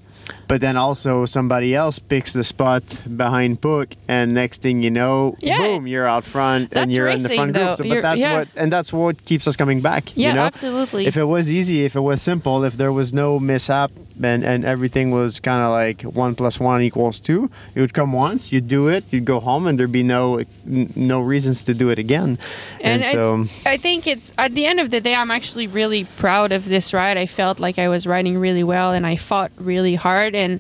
[0.50, 2.84] but then also somebody else picks the spot
[3.16, 5.60] behind Puck, and next thing you know, Yeah.
[5.60, 7.74] boom, you're out front and you're in the racing, front group.
[7.76, 8.38] So, but You're- that's yeah.
[8.40, 10.04] what, and that's what keeps us coming back.
[10.18, 10.42] Yeah, you know?
[10.42, 11.06] absolutely.
[11.06, 14.66] If it was easy, if it was simple, if there was no mishap and, and
[14.66, 18.68] everything was kind of like one plus one equals two, you would come once, you'd
[18.68, 22.38] do it, you'd go home, and there'd be no no reasons to do it again.
[22.82, 26.52] and so, I think it's at the end of the day, I'm actually really proud
[26.52, 27.18] of this ride.
[27.18, 30.36] I felt like I was riding really well, and I fought really hard.
[30.40, 30.60] And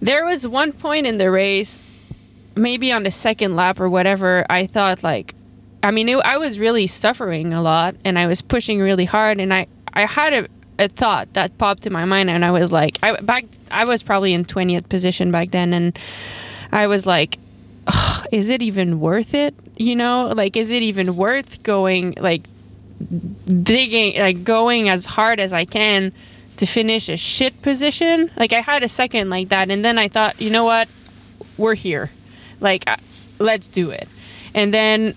[0.00, 1.82] there was one point in the race,
[2.54, 5.34] maybe on the second lap or whatever, I thought like,
[5.82, 9.40] I mean, it, I was really suffering a lot, and I was pushing really hard,
[9.40, 12.72] and I I had a, a thought that popped in my mind, and I was
[12.72, 15.98] like, I back I was probably in 20th position back then, and
[16.72, 17.38] I was like,
[18.32, 19.54] is it even worth it?
[19.76, 22.42] You know, like, is it even worth going, like,
[23.46, 26.12] digging, like, going as hard as I can
[26.58, 28.30] to finish a shit position?
[28.36, 30.88] Like, I had a second like that, and then I thought, you know what?
[31.56, 32.10] We're here.
[32.60, 32.96] Like, uh,
[33.38, 34.08] let's do it.
[34.54, 35.14] And then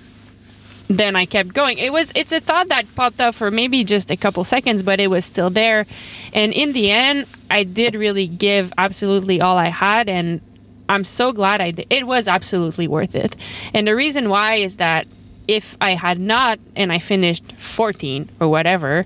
[0.88, 1.78] then I kept going.
[1.78, 5.00] It was it's a thought that popped up for maybe just a couple seconds, but
[5.00, 5.86] it was still there.
[6.34, 10.42] And in the end, I did really give absolutely all I had and
[10.90, 11.88] I'm so glad I did.
[11.90, 13.38] It was absolutely worth it.
[13.74, 15.08] And the reason why is that
[15.48, 19.06] if I had not and I finished 14 or whatever,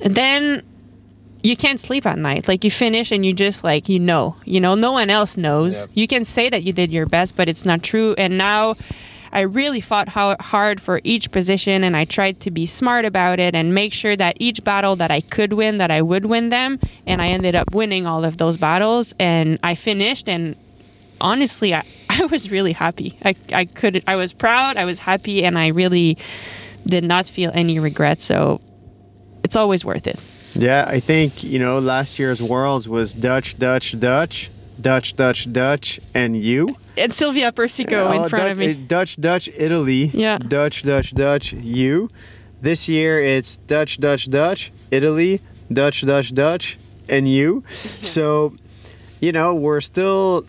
[0.00, 0.62] then
[1.42, 2.48] you can't sleep at night.
[2.48, 5.86] Like you finish and you just like you know, you know, no one else knows.
[5.94, 8.14] You can say that you did your best, but it's not true.
[8.18, 8.76] And now
[9.32, 13.38] I really fought ho- hard for each position and I tried to be smart about
[13.38, 16.48] it and make sure that each battle that I could win that I would win
[16.48, 20.56] them and I ended up winning all of those battles and I finished and
[21.20, 23.18] honestly I, I was really happy.
[23.24, 26.16] I, I could I was proud, I was happy and I really
[26.86, 28.22] did not feel any regret.
[28.22, 28.60] So
[29.44, 30.18] it's always worth it.
[30.54, 36.00] Yeah, I think you know last year's Worlds was Dutch, Dutch, Dutch, Dutch, Dutch, Dutch,
[36.14, 36.76] and you.
[36.96, 38.70] And Silvia Persico Oh, in front Dutch, of me.
[38.72, 40.06] uh, Dutch, Dutch, Italy.
[40.14, 40.38] Yeah.
[40.38, 42.10] Dutch, Dutch, Dutch, you.
[42.60, 45.40] This year it's Dutch, Dutch, Dutch, Italy,
[45.72, 47.62] Dutch, Dutch, Dutch, and you.
[48.02, 48.54] So,
[49.20, 50.44] you know, we're still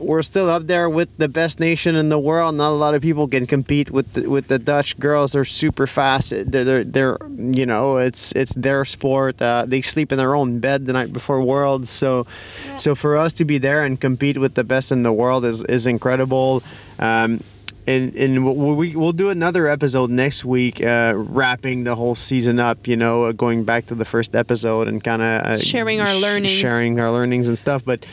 [0.00, 2.54] we're still up there with the best nation in the world.
[2.54, 5.32] Not a lot of people can compete with the, with the Dutch girls.
[5.32, 6.30] They're super fast.
[6.30, 9.40] They're, they're, they're you know it's it's their sport.
[9.40, 11.90] Uh, they sleep in their own bed the night before Worlds.
[11.90, 12.26] So
[12.78, 15.62] so for us to be there and compete with the best in the world is
[15.64, 16.62] is incredible.
[16.98, 17.42] Um,
[17.86, 22.60] and and we'll, we we'll do another episode next week, uh, wrapping the whole season
[22.60, 22.86] up.
[22.86, 26.14] You know, uh, going back to the first episode and kind of uh, Sharing our
[26.14, 26.52] learnings.
[26.52, 27.84] sharing our learnings and stuff.
[27.84, 28.04] But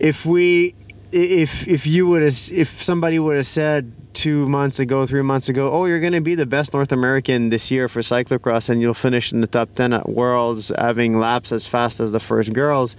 [0.00, 0.74] if we
[1.12, 5.48] if if you would have if somebody would have said two months ago three months
[5.48, 8.82] ago oh you're going to be the best north american this year for cyclocross and
[8.82, 12.52] you'll finish in the top 10 at worlds having laps as fast as the first
[12.52, 12.96] girls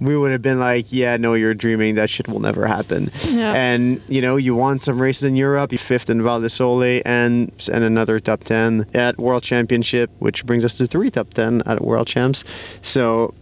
[0.00, 1.94] we would have been like yeah no you're dreaming.
[1.94, 3.10] That shit will never happen.
[3.30, 3.52] Yeah.
[3.52, 7.00] and you know you won some races in europe you fifth in val di sole
[7.04, 11.62] and and another top 10 at world championship which brings us to three top 10
[11.66, 12.44] at world champs.
[12.82, 13.34] So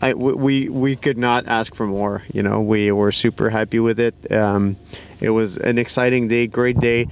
[0.00, 2.22] I, we we could not ask for more.
[2.32, 4.14] You know, we were super happy with it.
[4.32, 4.76] Um,
[5.20, 7.08] it was an exciting day, great day.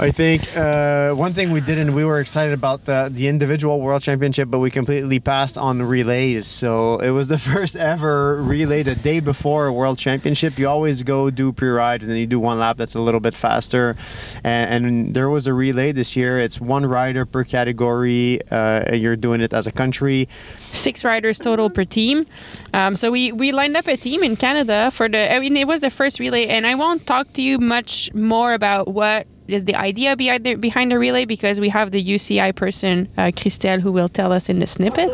[0.00, 4.00] I think uh, one thing we didn't, we were excited about the, the individual world
[4.00, 6.46] championship, but we completely passed on relays.
[6.46, 10.58] So it was the first ever relay the day before a world championship.
[10.58, 13.20] You always go do pre ride and then you do one lap that's a little
[13.20, 13.94] bit faster.
[14.42, 16.38] And, and there was a relay this year.
[16.38, 18.40] It's one rider per category.
[18.50, 20.30] Uh, you're doing it as a country.
[20.72, 22.24] six riders total per team.
[22.72, 25.30] Um, so we we lined up a team in Canada for the.
[25.30, 28.54] I mean, it was the first relay, and I won't talk to you much more
[28.54, 32.54] about what is the idea behind the, behind the relay because we have the UCI
[32.54, 35.10] person, uh, Christelle, who will tell us in the snippet.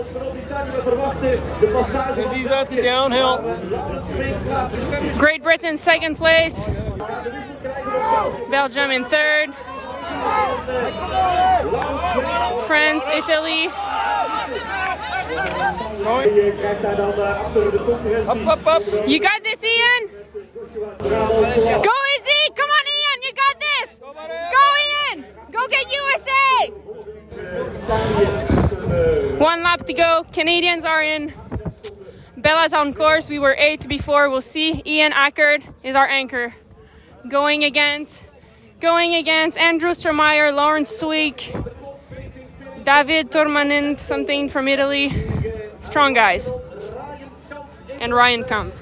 [2.35, 3.39] He's out the downhill.
[5.19, 6.69] Great Britain second place.
[8.51, 9.53] Belgium in third.
[12.67, 13.69] France, Italy.
[18.27, 18.83] Up, up, up.
[19.09, 20.09] You got this, Ian?
[21.83, 22.51] Go easy!
[22.55, 22.96] Come on, Ian!
[23.27, 23.99] You got this!
[23.99, 25.25] Go, Ian!
[25.51, 26.71] Go get USA!
[29.39, 30.25] One lap to go.
[30.33, 31.33] Canadians are in.
[32.37, 33.29] Bella's on course.
[33.29, 34.31] We were eighth before.
[34.31, 34.81] We'll see.
[34.87, 36.55] Ian Ackert is our anchor.
[37.29, 38.23] Going against,
[38.79, 41.53] going against Andrew Strohmeyer, Laurens Sweeck,
[42.85, 45.13] David Turmanen, something from Italy.
[45.81, 46.49] Strong guys.
[47.99, 48.73] And Ryan Kamp.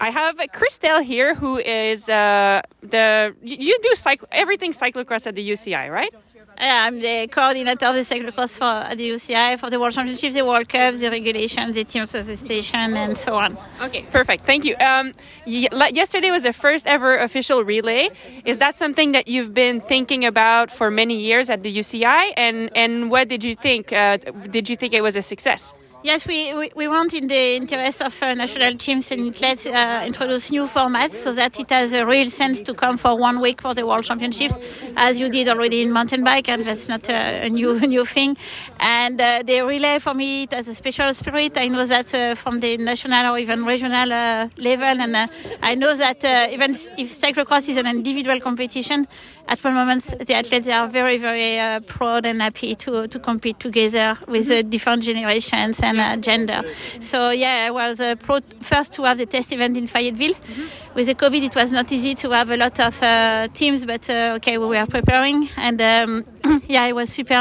[0.00, 3.94] I have Christelle here, who is uh, the you do
[4.30, 6.14] everything cyclocross at the UCI, right?
[6.60, 10.34] Yeah, I'm the coordinator of the cyclocross for at the UCI for the World Championships,
[10.34, 13.56] the World Cup, the regulations, the team association, and so on.
[13.80, 14.44] Okay, perfect.
[14.44, 14.74] Thank you.
[14.80, 15.12] Um,
[15.46, 18.10] y- yesterday was the first ever official relay.
[18.44, 22.32] Is that something that you've been thinking about for many years at the UCI?
[22.36, 23.92] And and what did you think?
[23.92, 24.18] Uh,
[24.50, 25.74] did you think it was a success?
[26.00, 30.04] Yes, we, we, we want, in the interest of uh, national teams and athletes, uh,
[30.06, 33.60] introduce new formats so that it has a real sense to come for one week
[33.60, 34.56] for the World Championships,
[34.96, 38.36] as you did already in mountain bike, and that's not a, a new new thing.
[38.78, 41.58] And uh, the relay for me it has a special spirit.
[41.58, 45.26] I know that uh, from the national or even regional uh, level, and uh,
[45.62, 49.08] I know that even if cyclocross is an individual competition,
[49.48, 54.18] at one moment the athletes are very very proud and happy to to compete together
[54.26, 56.62] with different generations and uh, gender.
[57.00, 60.34] So yeah, I was uh, pro- first to have the test event in Fayetteville.
[60.34, 60.87] Mm-hmm.
[60.98, 64.10] With the COVID, it was not easy to have a lot of uh, teams, but
[64.10, 66.24] uh, okay, we were preparing, and um,
[66.66, 67.34] yeah, I was super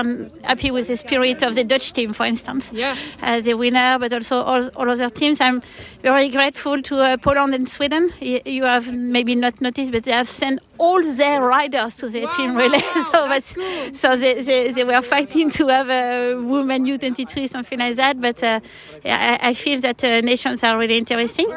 [0.43, 4.13] happy with the spirit of the Dutch team, for instance, yeah, as the winner, but
[4.13, 5.41] also all, all other teams.
[5.41, 5.63] I'm
[6.03, 8.11] very grateful to uh, Poland and Sweden.
[8.21, 12.31] You have maybe not noticed, but they have sent all their riders to their wow,
[12.31, 12.83] team relay.
[12.95, 13.93] Wow, so, but, cool.
[13.95, 18.21] so they, they, they, were fighting to have a women U23, something like that.
[18.21, 18.59] But uh,
[19.03, 21.51] I, I, feel that uh, nations are really interesting.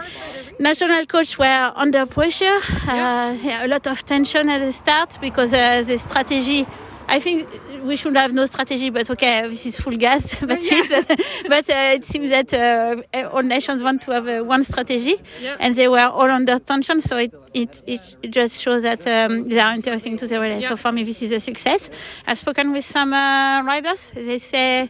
[0.61, 2.59] National coach were under pressure.
[2.87, 6.67] Uh, yeah, a lot of tension at the start because uh, the strategy
[7.11, 7.49] I think
[7.83, 10.39] we should have no strategy, but okay, this is full gas.
[10.41, 11.03] That's yeah.
[11.49, 15.57] but uh, it seems that uh, all nations want to have uh, one strategy, yeah.
[15.59, 17.01] and they were all under tension.
[17.01, 20.61] So it it, it just shows that um, they are interesting to the relay.
[20.61, 20.69] Yeah.
[20.69, 21.91] So for me, this is a success.
[22.29, 24.13] I've spoken with some uh, riders.
[24.15, 24.89] They say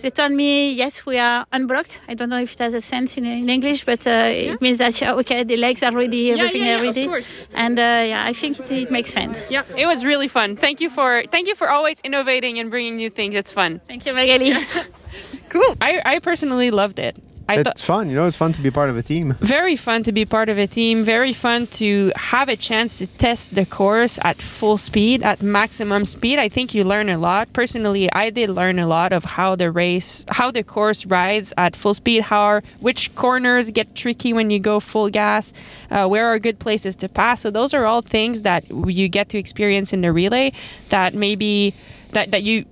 [0.00, 2.00] they told me yes, we are unblocked.
[2.08, 4.78] I don't know if it has a sense in, in English, but uh, it means
[4.78, 8.58] that okay, the legs are ready, everything yeah, yeah, ready, and uh, yeah, I think
[8.60, 9.46] it, it makes sense.
[9.50, 10.56] Yeah, it was really fun.
[10.56, 13.34] Thank you for thank you for always innovating and bringing new things.
[13.34, 13.80] It's fun.
[13.86, 14.54] Thank you, Maghalie.
[15.48, 15.76] cool.
[15.80, 17.16] I, I personally loved it.
[17.48, 18.26] I it's fun, you know.
[18.26, 19.36] It's fun to be part of a team.
[19.40, 21.04] Very fun to be part of a team.
[21.04, 26.04] Very fun to have a chance to test the course at full speed, at maximum
[26.04, 26.38] speed.
[26.38, 27.52] I think you learn a lot.
[27.52, 31.76] Personally, I did learn a lot of how the race, how the course rides at
[31.76, 35.52] full speed, how are, which corners get tricky when you go full gas,
[35.90, 37.42] uh, where are good places to pass.
[37.42, 40.52] So those are all things that you get to experience in the relay
[40.88, 41.74] that maybe
[42.12, 42.64] that that you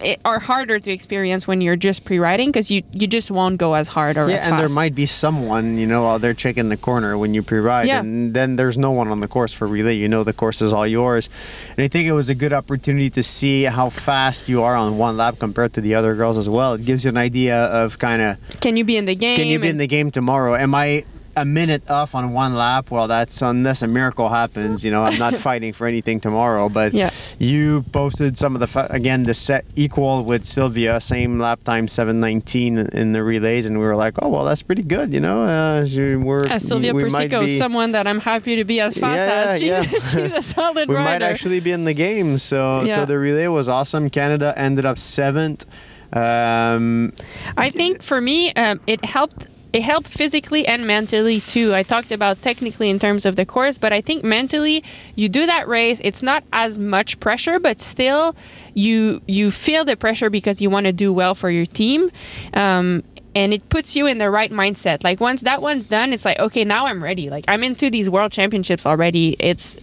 [0.00, 3.74] it, are harder to experience when you're just pre-riding because you you just won't go
[3.74, 4.60] as hard or yeah, as and fast.
[4.60, 8.00] there might be someone you know out there checking the corner when you pre-ride, yeah.
[8.00, 9.94] and then there's no one on the course for relay.
[9.94, 11.28] You know the course is all yours,
[11.76, 14.98] and I think it was a good opportunity to see how fast you are on
[14.98, 16.74] one lap compared to the other girls as well.
[16.74, 19.36] It gives you an idea of kind of can you be in the game?
[19.36, 20.54] Can you be in the game tomorrow?
[20.54, 21.04] Am I
[21.38, 24.84] a minute off on one lap, well, that's unless a miracle happens.
[24.84, 26.68] You know, I'm not fighting for anything tomorrow.
[26.68, 27.10] But yeah.
[27.38, 31.86] you posted some of the fa- again the set equal with Silvia, same lap time
[31.86, 35.12] 7:19 in the relays, and we were like, oh well, that's pretty good.
[35.12, 38.80] You know, uh, we're yeah, Silvia we Persico is someone that I'm happy to be
[38.80, 39.60] as fast yeah, as.
[39.60, 39.82] She's, yeah.
[40.28, 41.04] she's a solid we rider.
[41.04, 42.38] might actually be in the game.
[42.38, 42.96] So yeah.
[42.96, 44.10] so the relay was awesome.
[44.10, 45.66] Canada ended up seventh.
[46.12, 47.12] Um,
[47.56, 51.74] I think for me, um, it helped it helped physically and mentally too.
[51.74, 54.82] I talked about technically in terms of the course, but I think mentally
[55.14, 58.34] you do that race, it's not as much pressure, but still
[58.74, 62.10] you you feel the pressure because you want to do well for your team.
[62.54, 63.04] Um,
[63.34, 65.04] and it puts you in the right mindset.
[65.04, 67.28] Like once that one's done, it's like, okay, now I'm ready.
[67.28, 69.36] Like I'm into these world championships already.
[69.38, 69.76] It's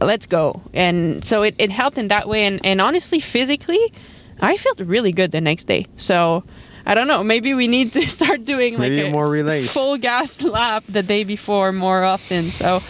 [0.00, 0.62] let's go.
[0.72, 3.92] And so it, it helped in that way and, and honestly physically
[4.40, 5.86] I felt really good the next day.
[5.96, 6.44] So
[6.88, 7.22] I don't know.
[7.22, 9.70] Maybe we need to start doing like maybe a more relays.
[9.70, 12.50] full gas lap the day before more often.
[12.50, 12.80] So.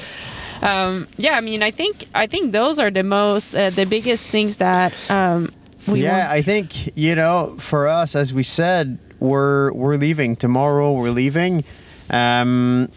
[0.61, 4.29] Um, yeah, I mean, I think I think those are the most uh, the biggest
[4.29, 5.53] things that um,
[5.87, 6.03] we.
[6.03, 6.33] Yeah, want.
[6.33, 10.95] I think you know, for us, as we said, we're we're leaving tomorrow.
[10.95, 11.63] We're leaving.
[12.11, 12.91] Um,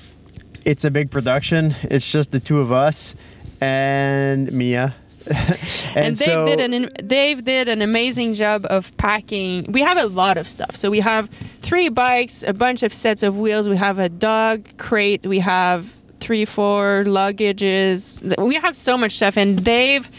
[0.66, 1.76] it's a big production.
[1.84, 3.14] It's just the two of us
[3.62, 4.96] and Mia
[5.28, 5.58] and,
[5.96, 9.72] and, Dave so, did an Dave did an amazing job of packing.
[9.72, 10.76] We have a lot of stuff.
[10.76, 11.30] So we have
[11.62, 13.70] three bikes, a bunch of sets of wheels.
[13.70, 15.26] We have a dog crate.
[15.26, 18.38] We have three, four luggages.
[18.44, 20.10] We have so much stuff, and Dave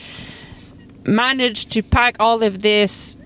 [1.04, 3.16] managed to pack all of this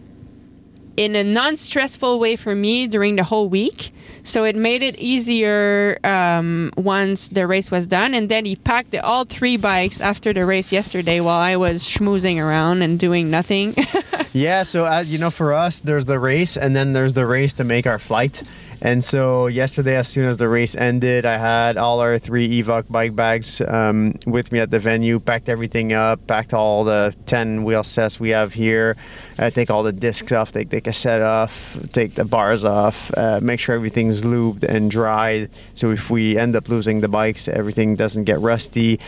[0.96, 3.92] in a non-stressful way for me during the whole week.
[4.26, 8.12] So it made it easier um, once the race was done.
[8.12, 11.84] And then he packed the, all three bikes after the race yesterday while I was
[11.84, 13.76] schmoozing around and doing nothing.
[14.32, 14.64] yeah.
[14.64, 17.64] So, uh, you know, for us, there's the race and then there's the race to
[17.64, 18.42] make our flight.
[18.86, 22.84] And so yesterday, as soon as the race ended, I had all our three Evoc
[22.88, 27.64] bike bags um, with me at the venue, packed everything up, packed all the 10
[27.64, 28.96] wheel sets we have here,
[29.40, 33.40] uh, take all the discs off, take the cassette off, take the bars off, uh,
[33.42, 35.50] make sure everything's lubed and dried.
[35.74, 39.00] So if we end up losing the bikes, everything doesn't get rusty.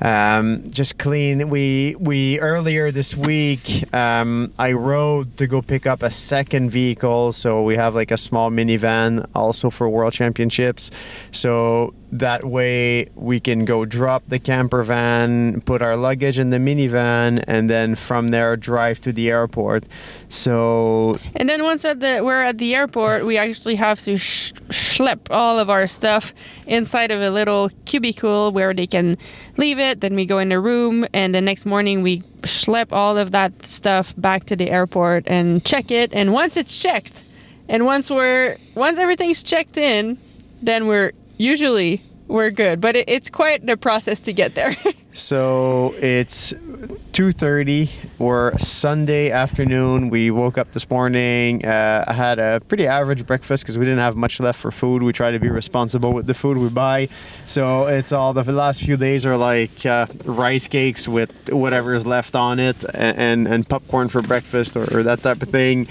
[0.00, 1.50] Um, just clean.
[1.50, 7.32] We we earlier this week, um, I rode to go pick up a second vehicle.
[7.32, 10.90] So we have like a small minivan also for World Championships.
[11.30, 16.56] So that way we can go drop the camper van, put our luggage in the
[16.56, 19.84] minivan, and then from there drive to the airport.
[20.28, 24.52] So And then once at the we're at the airport, we actually have to sh-
[24.70, 26.32] schlep all of our stuff
[26.66, 29.16] inside of a little cubicle where they can
[29.56, 30.00] leave it.
[30.00, 33.66] Then we go in the room, and the next morning we schlep all of that
[33.66, 36.12] stuff back to the airport and check it.
[36.12, 37.22] And once it's checked,
[37.68, 40.18] and once we're once everything's checked in,
[40.62, 42.80] then we're usually we're good.
[42.80, 44.76] But it, it's quite the process to get there.
[45.18, 47.90] So it's 2:30.
[48.20, 50.10] We're Sunday afternoon.
[50.10, 51.64] We woke up this morning.
[51.64, 55.02] Uh, I had a pretty average breakfast because we didn't have much left for food.
[55.02, 57.08] We try to be responsible with the food we buy.
[57.46, 62.06] So it's all the last few days are like uh, rice cakes with whatever is
[62.06, 65.88] left on it, and and, and popcorn for breakfast or, or that type of thing.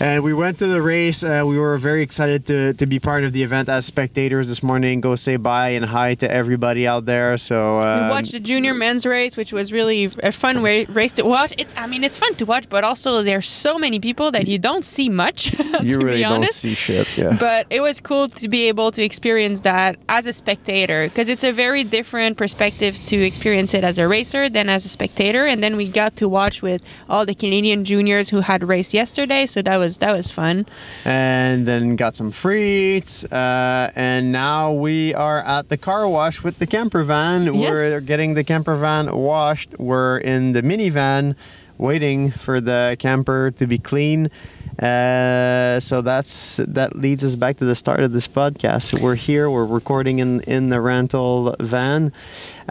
[0.00, 1.22] And we went to the race.
[1.22, 4.62] Uh, we were very excited to, to be part of the event as spectators this
[4.62, 5.00] morning.
[5.00, 7.38] Go say bye and hi to everybody out there.
[7.38, 11.12] So we um, watched the junior men's race, which was really a fun wa- race
[11.12, 11.54] to watch.
[11.58, 14.58] It's, I mean, it's fun to watch, but also there's so many people that you
[14.58, 15.52] don't see much.
[15.82, 17.16] you to really be don't see shit.
[17.16, 17.36] Yeah.
[17.38, 21.44] But it was cool to be able to experience that as a spectator because it's
[21.44, 25.46] a very different perspective to experience it as a racer than as a spectator.
[25.46, 29.46] And then we got to watch with all the Canadian juniors who had raced yesterday,
[29.46, 30.66] so that was that was fun.
[31.04, 33.24] and then got some frites.
[33.32, 37.42] Uh, and now we are at the car wash with the camper van.
[37.54, 37.70] Yes.
[37.70, 39.78] We're getting the camper van washed.
[39.78, 41.36] We're in the minivan
[41.78, 44.30] waiting for the camper to be clean.
[44.78, 49.00] Uh, so that's that leads us back to the start of this podcast.
[49.00, 49.48] We're here.
[49.48, 52.12] We're recording in in the rental van.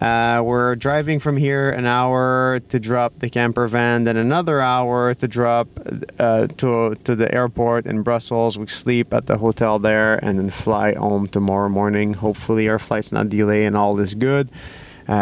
[0.02, 5.14] Uh, we're driving from here an hour to drop the camper van, then another hour
[5.14, 5.68] to drop
[6.20, 8.58] uh, to to the airport in Brussels.
[8.58, 12.16] We sleep at the hotel there, and then fly home tomorrow morning.
[12.16, 14.50] Hopefully, our flight's not delayed and all is good.
[15.08, 15.14] Uh,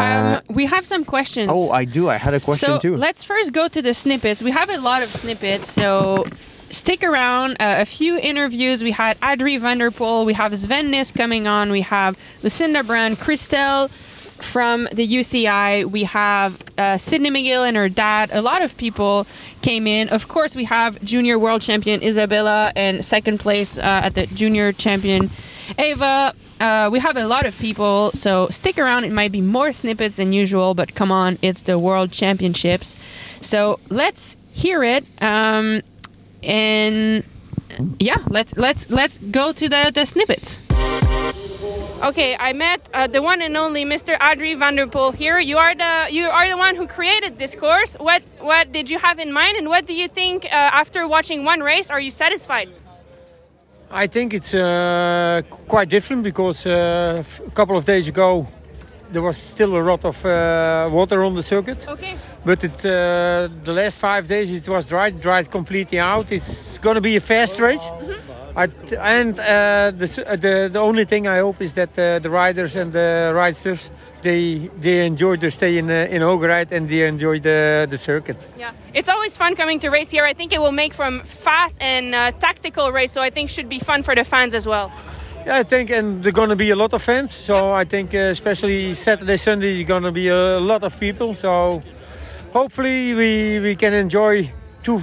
[0.47, 1.49] Um, we have some questions.
[1.51, 2.07] oh, I do.
[2.09, 2.95] I had a question so too.
[2.95, 4.41] let's first go to the snippets.
[4.43, 6.25] We have a lot of snippets, so
[6.71, 7.53] stick around.
[7.53, 8.83] Uh, a few interviews.
[8.83, 10.25] We had Adrie van der Poel.
[10.25, 11.71] We have Sven Nys coming on.
[11.71, 13.89] We have Lucinda Brand, Christelle
[14.41, 15.85] from the UCI.
[15.85, 18.29] We have uh, Sidney McGill and her dad.
[18.33, 19.27] A lot of people
[19.61, 20.09] came in.
[20.09, 24.73] Of course, we have junior world champion Isabella and second place uh, at the junior
[24.73, 25.29] champion
[25.77, 26.33] Ava.
[26.59, 29.03] Uh, we have a lot of people, so stick around.
[29.03, 32.95] It might be more snippets than usual, but come on, it's the World Championships.
[33.41, 35.05] So let's hear it.
[35.21, 35.81] Um,
[36.43, 37.23] and
[37.99, 40.59] yeah, let's let's let's go to the, the snippets.
[42.03, 44.17] Okay, I met uh, the one and only Mr.
[44.19, 45.39] Adrie van der Poel here.
[45.39, 47.95] You are the you are the one who created this course.
[47.99, 50.49] What what did you have in mind, and what do you think uh,
[50.81, 51.91] after watching one race?
[51.91, 52.69] Are you satisfied?
[53.91, 58.47] I think it's uh, quite different because uh, f- a couple of days ago
[59.11, 61.87] there was still a lot of uh, water on the circuit.
[61.87, 62.15] Okay.
[62.45, 66.31] But it, uh, the last five days it was dried, dried completely out.
[66.31, 67.87] It's going to be a fast race.
[68.55, 72.19] I t- and uh, the, uh, the the only thing I hope is that uh,
[72.19, 73.89] the riders and the riders
[74.21, 78.37] they they enjoy their stay in uh, in Hoogerheide and they enjoy the the circuit.
[78.57, 80.25] Yeah, it's always fun coming to race here.
[80.25, 83.69] I think it will make from fast and uh, tactical race, so I think should
[83.69, 84.91] be fun for the fans as well.
[85.45, 87.33] Yeah, I think, and there are going to be a lot of fans.
[87.33, 91.33] So I think, uh, especially Saturday, Sunday, you're going to be a lot of people.
[91.33, 91.81] So
[92.53, 94.51] hopefully, we we can enjoy
[94.83, 95.01] two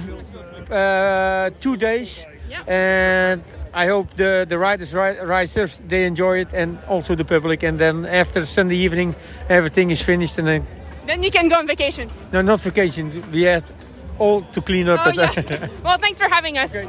[0.71, 2.25] uh, two days,
[2.67, 3.41] and
[3.73, 7.63] I hope the the riders, riders, they enjoy it, and also the public.
[7.63, 9.15] And then after Sunday evening,
[9.49, 10.63] everything is finished, and then
[11.05, 12.09] Then you can go on vacation.
[12.31, 13.11] no, not vacation.
[13.31, 13.63] We have
[14.19, 14.99] all to clean up.
[15.05, 15.67] Oh yeah.
[15.83, 16.75] well, thanks for having us.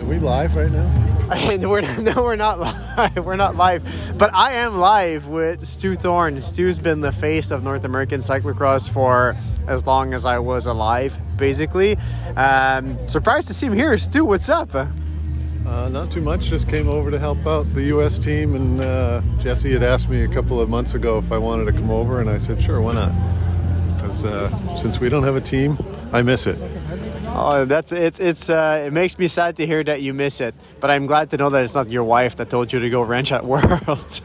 [0.00, 1.19] Are we live right now?
[1.50, 2.58] And we're no, we're not
[2.96, 3.24] live.
[3.24, 3.84] We're not live,
[4.18, 6.42] but I am live with Stu Thorne.
[6.42, 9.36] Stu's been the face of North American cyclocross for
[9.68, 11.96] as long as I was alive, basically.
[12.36, 14.24] Um, surprised to see him here, Stu.
[14.24, 14.74] What's up?
[14.74, 16.46] Uh, not too much.
[16.46, 18.18] Just came over to help out the U.S.
[18.18, 21.66] team, and uh, Jesse had asked me a couple of months ago if I wanted
[21.66, 23.12] to come over, and I said, sure, why not?
[23.96, 25.78] Because uh, since we don't have a team,
[26.12, 26.58] I miss it.
[27.32, 30.54] Oh, that's it's it's uh, it makes me sad to hear that you miss it,
[30.80, 33.02] but I'm glad to know that it's not your wife that told you to go
[33.02, 34.20] wrench at Worlds.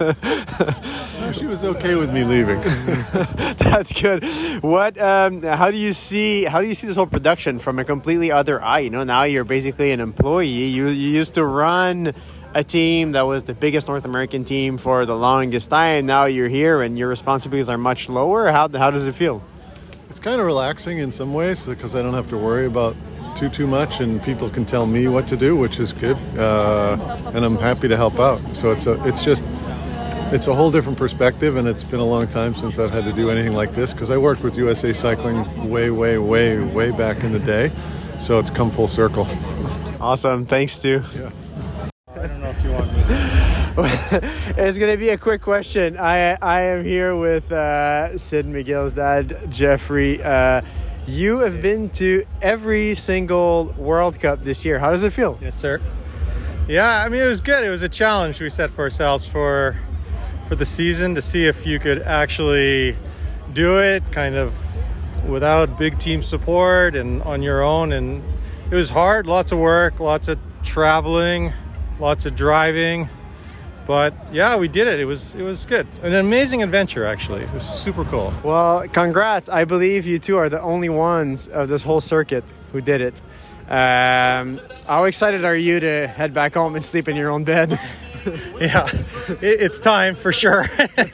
[1.38, 2.60] she was okay with me leaving.
[3.58, 4.26] that's good.
[4.62, 4.98] What?
[4.98, 6.44] Um, how do you see?
[6.46, 8.80] How do you see this whole production from a completely other eye?
[8.80, 10.48] You know, now you're basically an employee.
[10.48, 12.14] You you used to run
[12.54, 16.06] a team that was the biggest North American team for the longest time.
[16.06, 18.52] Now you're here, and your responsibilities are much lower.
[18.52, 19.44] How how does it feel?
[20.16, 22.96] It's kind of relaxing in some ways because I don't have to worry about
[23.36, 26.16] too too much, and people can tell me what to do, which is good.
[26.38, 26.96] Uh,
[27.34, 28.40] and I'm happy to help out.
[28.54, 29.44] So it's a it's just
[30.32, 33.12] it's a whole different perspective, and it's been a long time since I've had to
[33.12, 37.26] do anything like this because I worked with USA Cycling way way way way back
[37.26, 37.70] in the day.
[38.18, 39.28] So it's come full circle.
[40.00, 40.46] Awesome.
[40.46, 41.04] Thanks, Stu.
[41.14, 41.30] Yeah.
[42.16, 43.65] I don't know if you want me.
[43.78, 45.98] it's going to be a quick question.
[45.98, 50.24] I I am here with uh, Sid McGill's dad, Jeffrey.
[50.24, 50.62] Uh,
[51.06, 54.80] you have been to every single World Cup this year.
[54.80, 55.38] How does it feel?
[55.42, 55.82] Yes, sir.
[56.70, 57.66] Yeah, I mean it was good.
[57.66, 59.76] It was a challenge we set for ourselves for
[60.48, 62.96] for the season to see if you could actually
[63.52, 64.58] do it, kind of
[65.28, 67.92] without big team support and on your own.
[67.92, 68.24] And
[68.72, 69.28] it was hard.
[69.28, 71.52] Lots of work, lots of traveling,
[72.00, 73.10] lots of driving
[73.86, 75.00] but yeah, we did it.
[75.00, 75.88] It was it was good.
[76.02, 77.44] An amazing adventure, actually.
[77.44, 78.34] It was super cool.
[78.44, 79.50] Well, congrats!
[79.50, 83.22] I believe you two are the only ones of this whole circuit who did it.
[83.70, 87.72] Um, how excited are you to head back home and sleep in your own bed?
[88.60, 88.88] yeah,
[89.28, 90.66] it, it's time for sure.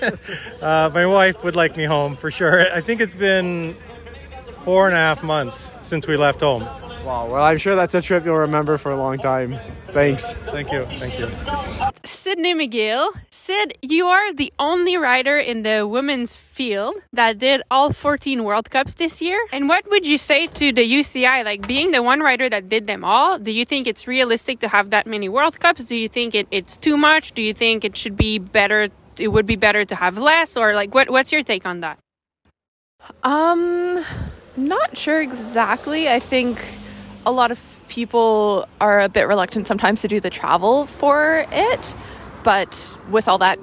[0.62, 2.74] uh, my wife would like me home for sure.
[2.74, 3.76] I think it's been
[4.64, 6.68] four and a half months since we left home.
[7.04, 7.28] Wow.
[7.28, 9.58] Well, I'm sure that's a trip you'll remember for a long time.
[9.90, 10.34] Thanks.
[10.52, 10.86] Thank you.
[10.86, 11.30] Thank you.
[12.04, 13.12] Sidney McGill.
[13.32, 18.70] Sid, you are the only rider in the women's field that did all 14 World
[18.70, 19.40] Cups this year.
[19.52, 21.44] And what would you say to the UCI?
[21.44, 24.68] Like being the one rider that did them all, do you think it's realistic to
[24.68, 25.86] have that many World Cups?
[25.86, 27.32] Do you think it, it's too much?
[27.32, 28.90] Do you think it should be better?
[29.18, 30.56] It would be better to have less?
[30.56, 31.98] Or like, what, what's your take on that?
[33.24, 34.06] Um,
[34.56, 36.08] not sure exactly.
[36.08, 36.62] I think
[37.26, 41.96] a lot of people are a bit reluctant sometimes to do the travel for it,
[42.44, 43.58] but with all that,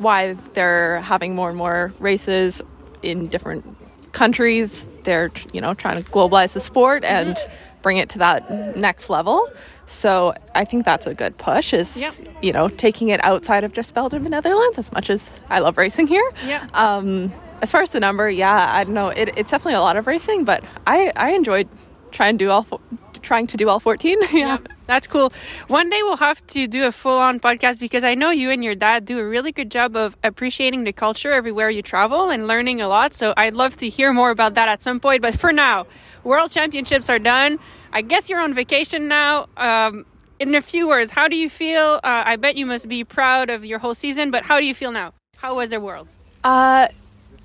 [0.00, 2.60] why they're having more and more races
[3.02, 3.64] in different
[4.12, 7.36] countries, they're you know trying to globalize the sport and
[7.82, 9.48] bring it to that next level.
[9.86, 11.72] So I think that's a good push.
[11.72, 12.14] Is Yep.
[12.42, 14.78] you know taking it outside of just Belgium and Netherlands.
[14.78, 16.66] As much as I love racing here, Yeah.
[16.74, 17.32] um,
[17.62, 19.08] as far as the number, yeah, I don't know.
[19.08, 21.68] It, it's definitely a lot of racing, but I I enjoyed
[22.10, 22.80] trying to do all fo-
[23.22, 24.18] trying to do all fourteen.
[24.32, 24.58] yeah.
[24.86, 25.32] That's cool.
[25.66, 28.64] One day we'll have to do a full on podcast because I know you and
[28.64, 32.46] your dad do a really good job of appreciating the culture everywhere you travel and
[32.48, 33.12] learning a lot.
[33.12, 35.20] So I'd love to hear more about that at some point.
[35.20, 35.86] But for now,
[36.24, 37.58] World Championships are done.
[37.92, 39.48] I guess you're on vacation now.
[39.56, 40.06] Um,
[40.40, 42.00] in a few words, how do you feel?
[42.04, 44.74] Uh, I bet you must be proud of your whole season, but how do you
[44.74, 45.12] feel now?
[45.36, 46.08] How was the World?
[46.44, 46.88] Uh,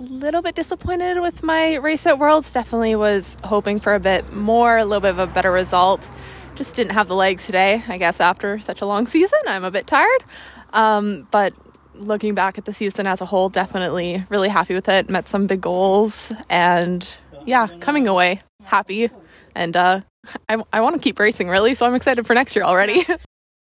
[0.03, 2.51] little bit disappointed with my race at Worlds.
[2.51, 6.09] Definitely was hoping for a bit more, a little bit of a better result.
[6.55, 7.83] Just didn't have the legs today.
[7.87, 10.23] I guess after such a long season, I'm a bit tired.
[10.71, 11.53] Um, but
[11.95, 15.09] looking back at the season as a whole, definitely really happy with it.
[15.09, 17.07] Met some big goals, and
[17.45, 19.09] yeah, coming away happy.
[19.55, 20.01] And uh,
[20.49, 23.05] I, I want to keep racing really, so I'm excited for next year already.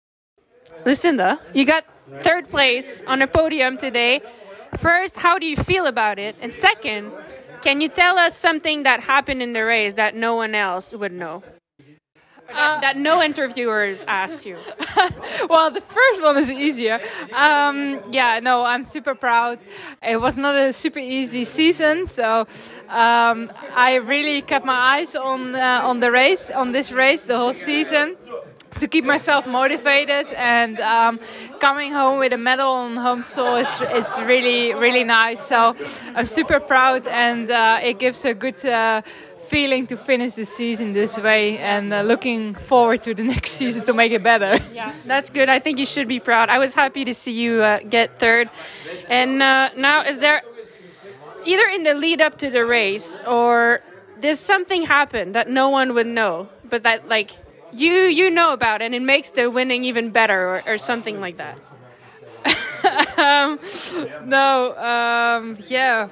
[0.85, 1.85] Lucinda, you got
[2.21, 4.21] third place on a podium today.
[4.79, 6.37] First, how do you feel about it?
[6.41, 7.11] And second,
[7.63, 11.13] can you tell us something that happened in the race that no one else would
[11.13, 11.43] know?
[12.47, 14.57] That, that no interviewers asked you.
[15.51, 17.01] well, the first one is easier.
[17.35, 19.59] Um, yeah, no, I'm super proud.
[20.01, 22.47] It was not a super easy season, so
[22.89, 27.37] um, I really kept my eyes on uh, on the race, on this race, the
[27.37, 28.17] whole season.
[28.79, 31.21] To keep myself motivated and um,
[31.59, 35.45] coming home with a medal on home soil, it's, it's really, really nice.
[35.47, 35.75] So
[36.15, 39.03] I'm super proud, and uh, it gives a good uh,
[39.49, 43.85] feeling to finish the season this way and uh, looking forward to the next season
[43.87, 44.63] to make it better.
[44.73, 45.49] Yeah, that's good.
[45.49, 46.51] I think you should be proud.
[46.51, 48.51] I was happy to see you uh, get third.
[49.09, 50.43] And uh, now, is there
[51.47, 53.81] either in the lead up to the race or
[54.21, 57.31] does something happen that no one would know, but that like
[57.73, 61.37] you you know about and it makes the winning even better or, or something like
[61.39, 61.59] that?
[63.19, 63.59] um,
[64.29, 66.09] no, um, yeah.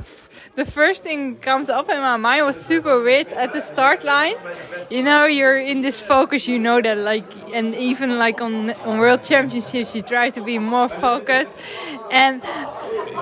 [0.56, 4.36] The first thing comes up in my mind was super weird at the start line.
[4.88, 6.48] You know, you're in this focus.
[6.48, 10.58] You know that, like, and even like on on World Championships, you try to be
[10.58, 11.52] more focused.
[12.10, 12.40] And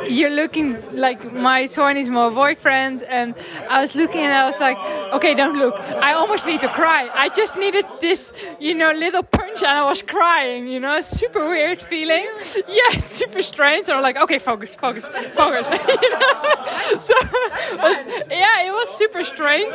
[0.09, 3.35] you're looking like my son is my boyfriend, and
[3.68, 4.78] I was looking and I was like,
[5.14, 5.74] okay, don't look.
[5.78, 7.11] I almost need to cry.
[7.12, 10.68] I just needed this, you know, little punch, and I was crying.
[10.68, 12.26] You know, super weird feeling.
[12.68, 13.87] Yeah, super strange.
[13.87, 15.68] So I'm like, okay, focus, focus, focus.
[16.03, 16.99] you know?
[16.99, 17.14] So
[17.85, 19.75] was, yeah, it was super strange,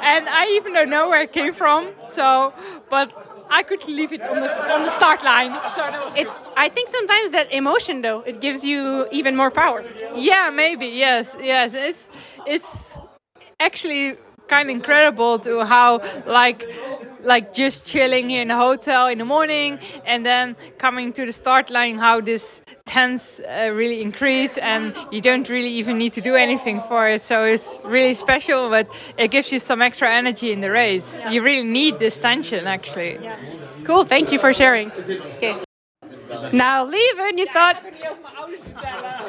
[0.00, 1.88] and I even don't know where it came from.
[2.08, 2.52] So,
[2.90, 3.12] but
[3.50, 5.52] I could leave it on the on the start line.
[5.74, 5.82] So
[6.16, 6.42] It's.
[6.56, 9.84] I think sometimes that emotion, though, it gives you even more power.
[10.14, 11.74] yeah, maybe yes, yes.
[11.74, 12.10] It's
[12.46, 12.98] it's
[13.60, 14.16] actually
[14.48, 16.62] kind of incredible to how like
[17.26, 21.32] like just chilling here in the hotel in the morning and then coming to the
[21.32, 26.20] start line how this tense uh, really increase and you don't really even need to
[26.20, 30.52] do anything for it so it's really special but it gives you some extra energy
[30.52, 33.36] in the race you really need this tension actually yeah.
[33.86, 34.04] Cool.
[34.04, 34.90] Thank you for sharing.
[34.90, 35.65] Okay.
[36.52, 37.82] Now, Leven, you thought.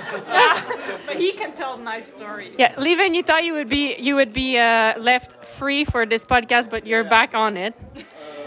[1.05, 4.15] but he can tell a nice story Yeah, Leven, you thought you would be you
[4.15, 7.73] would be uh, left free for this podcast, but you're back on it.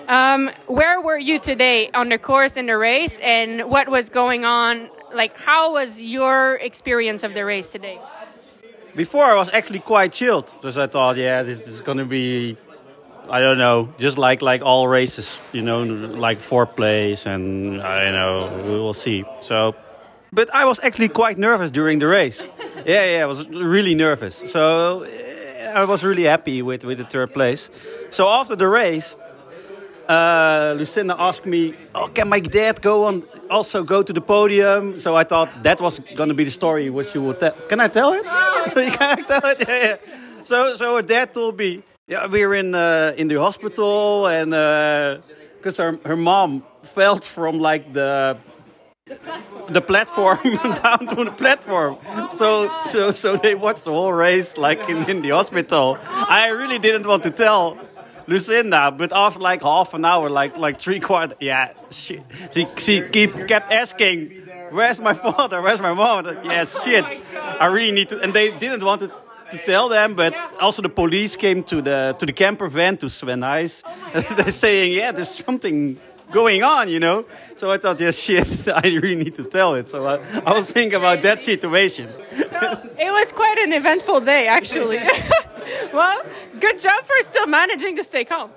[0.08, 4.44] Um, where were you today on the course in the race, and what was going
[4.44, 4.90] on?
[5.14, 8.00] Like, how was your experience of the race today?
[8.96, 12.56] Before I was actually quite chilled, because I thought, yeah, this is gonna be,
[13.30, 18.04] I don't know, just like like all races, you know, like fourth place, and I
[18.04, 19.24] don't know, we will see.
[19.42, 19.74] So,
[20.32, 22.46] but I was actually quite nervous during the race.
[22.84, 24.42] yeah, yeah, I was really nervous.
[24.48, 25.06] So
[25.74, 27.70] I was really happy with with the third place.
[28.10, 29.16] So after the race.
[30.08, 34.98] Uh, Lucinda asked me, "Oh, can my dad go on also go to the podium?"
[34.98, 37.54] So I thought that was gonna be the story which you would tell.
[37.68, 38.24] Can I tell it?
[38.98, 39.58] can I tell it?
[39.68, 39.96] Yeah, yeah.
[40.42, 44.50] So, so her dad told me, "Yeah, we're in uh, in the hospital, and
[45.56, 48.36] because her her mom fell from like the."
[49.68, 50.38] The platform
[50.82, 51.96] down to the platform,
[52.30, 55.98] so so so they watched the whole race like in, in the hospital.
[56.06, 57.76] I really didn't want to tell
[58.30, 63.00] Lucinda, but after like half an hour, like like three quarter, yeah, she she, she
[63.02, 64.30] keep, kept asking,
[64.70, 65.60] "Where's my father?
[65.60, 67.04] Where's my mom?" Like, yeah, shit,
[67.60, 68.20] I really need to.
[68.20, 69.10] And they didn't want to,
[69.50, 73.08] to tell them, but also the police came to the to the camper van to
[73.08, 73.82] Sven Nys.
[73.86, 75.98] Oh They're saying, "Yeah, there's something."
[76.32, 77.24] Going on, you know.
[77.56, 79.88] So I thought, yes, shit, I really need to tell it.
[79.88, 82.06] So I, I was thinking about that situation.
[82.30, 84.98] It was quite an eventful day, actually.
[85.92, 86.22] well,
[86.60, 88.52] good job for still managing to stay calm.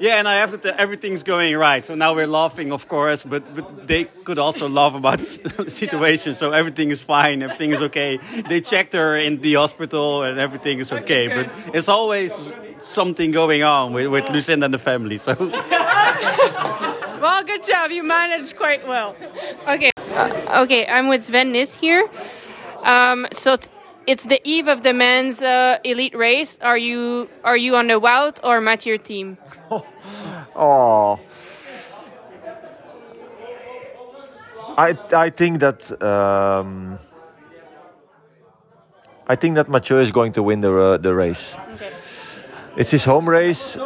[0.00, 1.84] Yeah, and I have to everything's going right.
[1.84, 6.34] So now we're laughing, of course, but, but they could also laugh about the situation.
[6.34, 8.18] So everything is fine, everything is okay.
[8.48, 11.28] They checked her in the hospital, and everything is okay.
[11.28, 12.32] But it's always
[12.78, 15.18] something going on with, with Lucinda and the family.
[15.18, 15.34] So
[17.20, 17.90] Well, good job.
[17.90, 19.16] You managed quite well.
[19.66, 19.90] Okay.
[20.10, 22.08] Uh, okay, I'm with Sven Nys here.
[22.84, 23.56] Um, so
[24.08, 26.58] it's the eve of the men's uh, elite race.
[26.62, 29.36] Are you are you on the Wout or Mathieu team?
[30.60, 31.20] Oh.
[34.76, 36.98] I I think that um,
[39.28, 41.56] I think that Mathieu is going to win the uh, the race.
[42.76, 43.78] It's his home race.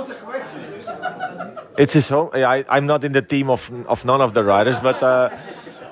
[1.76, 2.30] It's his home.
[2.32, 5.28] I, I'm not in the team of of none of the riders, but uh,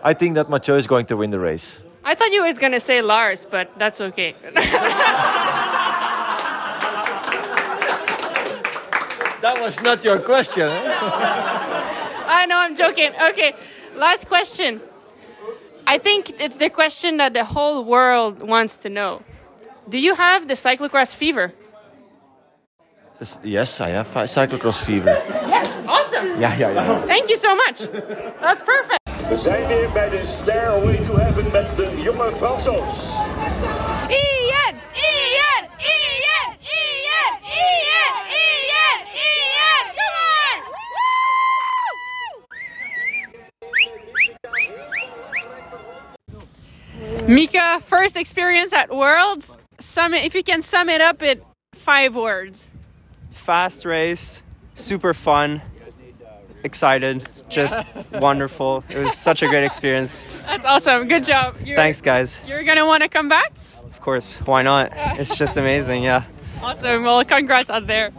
[0.03, 1.81] I think that Mathieu is going to win the race.
[2.11, 4.35] I thought you was gonna say Lars, but that's okay.
[9.41, 10.69] That was not your question.
[10.69, 10.99] Eh?
[12.41, 13.13] I know, I'm joking.
[13.31, 13.55] Okay,
[13.97, 14.81] last question.
[15.87, 19.23] I think it's the question that the whole world wants to know.
[19.89, 21.55] Do you have the cyclocross fever?
[23.43, 25.15] Yes, I have cyclocross fever.
[25.49, 26.27] Yes, awesome.
[26.41, 27.01] Yeah, yeah, yeah.
[27.07, 27.79] Thank you so much.
[28.43, 29.00] That's perfect.
[29.31, 33.17] We zijn weer bij de Stairway to Heaven met de jonge Franso's.
[34.09, 34.75] Ian!
[34.95, 35.69] Ian!
[35.79, 36.57] Ian!
[36.59, 36.59] Ian!
[36.61, 37.37] Ian!
[38.27, 39.07] Ian!
[39.15, 39.85] Ian!
[39.95, 40.17] Come
[47.27, 47.35] on!
[47.35, 49.57] Mika, first experience at Worlds.
[49.79, 51.41] Sum it, if you can sum it up in
[51.75, 52.69] five words.
[53.31, 54.43] fast race,
[54.75, 55.63] super fun,
[56.65, 58.85] excited, just wonderful.
[58.89, 60.27] It was such a great experience.
[60.47, 61.09] That's awesome.
[61.09, 61.57] Good job.
[61.65, 62.41] You're, Thanks, guys.
[62.47, 63.53] You're gonna want to come back.
[63.85, 64.93] Of course, why not?
[65.19, 66.25] It's just amazing, yeah.
[66.63, 67.05] Awesome.
[67.05, 68.11] Well, congrats out there.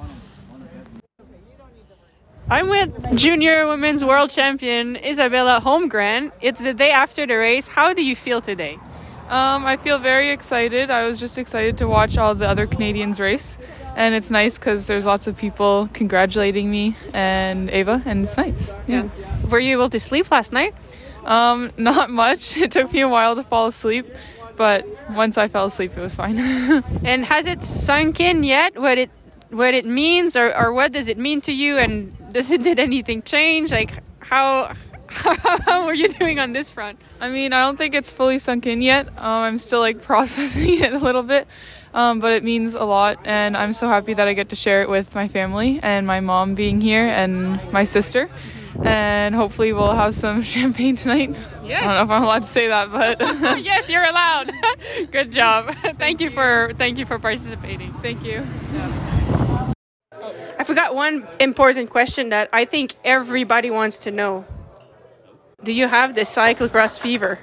[2.50, 6.32] I'm with junior women's world champion Isabella Holmgren.
[6.42, 7.70] It's the day after the race.
[7.70, 8.78] How do you feel today?
[9.30, 10.92] Um, I feel very excited.
[10.92, 13.58] I was just excited to watch all the other Canadians race,
[13.96, 18.74] and it's nice because there's lots of people congratulating me and Ava, and it's nice.
[18.88, 19.10] Yeah.
[19.50, 20.74] Were you able to sleep last night?
[21.26, 22.58] Um, not much.
[22.58, 24.06] It took me a while to fall asleep,
[24.56, 26.38] but once I fell asleep, it was fine.
[27.04, 29.10] and has it sunk in yet what it
[29.50, 32.80] what it means or, or what does it mean to you and does it did
[32.80, 34.74] anything change like how
[35.10, 38.66] how are you doing on this front I mean, I don't think it's fully sunk
[38.66, 39.08] in yet.
[39.10, 41.48] Um, I'm still like processing it a little bit,
[41.94, 44.82] um, but it means a lot, and I'm so happy that I get to share
[44.82, 48.30] it with my family and my mom being here and my sister,
[48.84, 51.36] and hopefully we'll have some champagne tonight.
[51.64, 51.84] Yes.
[51.84, 53.20] I don't know if I'm allowed to say that, but
[53.64, 54.52] yes you're allowed.
[55.12, 55.76] Good job.
[55.98, 57.94] Thank you for thank you for participating.
[58.02, 58.46] Thank you.
[60.58, 64.46] I forgot one important question that i think everybody wants to know.
[65.64, 67.40] Do you have the cyclocross fever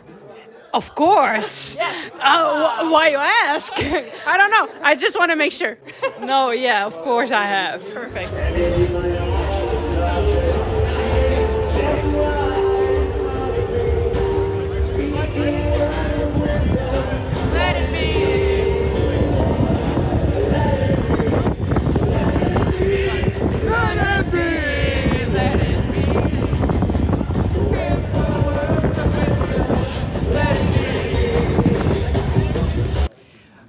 [0.74, 1.76] Of course.
[2.22, 3.72] Oh, why you ask?
[3.76, 4.68] I don't know.
[4.82, 5.78] I just want to make sure.
[6.20, 7.82] no, yeah, of course I have.
[7.94, 9.37] Perfect.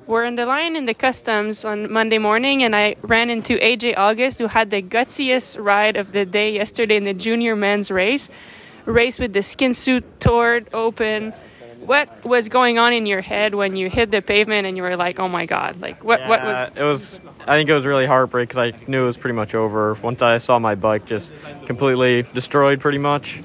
[0.09, 3.93] We're in the line in the customs on Monday morning, and I ran into AJ
[3.95, 8.27] August, who had the gutsiest ride of the day yesterday in the junior men's race.
[8.85, 11.31] Race with the skin suit torn open.
[11.81, 14.95] What was going on in your head when you hit the pavement and you were
[14.95, 16.27] like, "Oh my god!" Like what?
[16.27, 16.71] what was?
[16.75, 17.19] It was.
[17.47, 19.93] I think it was really heartbreak because I knew it was pretty much over.
[20.01, 21.31] Once I saw my bike just
[21.67, 23.41] completely destroyed, pretty much.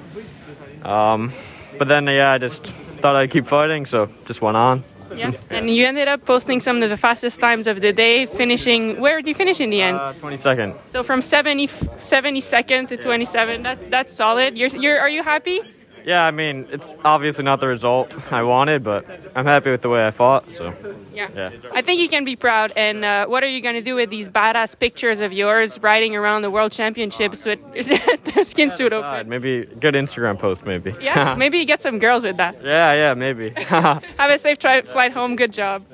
[0.82, 1.30] Um,
[1.76, 2.68] but then, yeah, I just
[3.02, 4.82] thought I'd keep fighting, so just went on.
[5.16, 5.32] Yeah.
[5.50, 9.00] And you ended up posting some of the fastest times of the day, finishing.
[9.00, 9.96] Where did you finish in the end?
[9.96, 10.74] Uh, 20 second.
[10.86, 13.62] So from 70, 72nd to 27.
[13.62, 14.56] That that's solid.
[14.56, 15.60] You're you're are you happy?
[16.04, 19.88] Yeah, I mean, it's obviously not the result I wanted, but I'm happy with the
[19.88, 20.44] way I fought.
[20.52, 20.74] So,
[21.14, 21.28] Yeah.
[21.34, 21.50] yeah.
[21.72, 22.72] I think you can be proud.
[22.76, 26.14] And uh, what are you going to do with these badass pictures of yours riding
[26.14, 29.28] around the world championships with the skin suit open?
[29.28, 30.94] Maybe good Instagram post, maybe.
[31.00, 32.56] Yeah, maybe you get some girls with that.
[32.62, 33.50] yeah, yeah, maybe.
[33.56, 35.36] Have a safe tri- flight home.
[35.36, 35.84] Good job.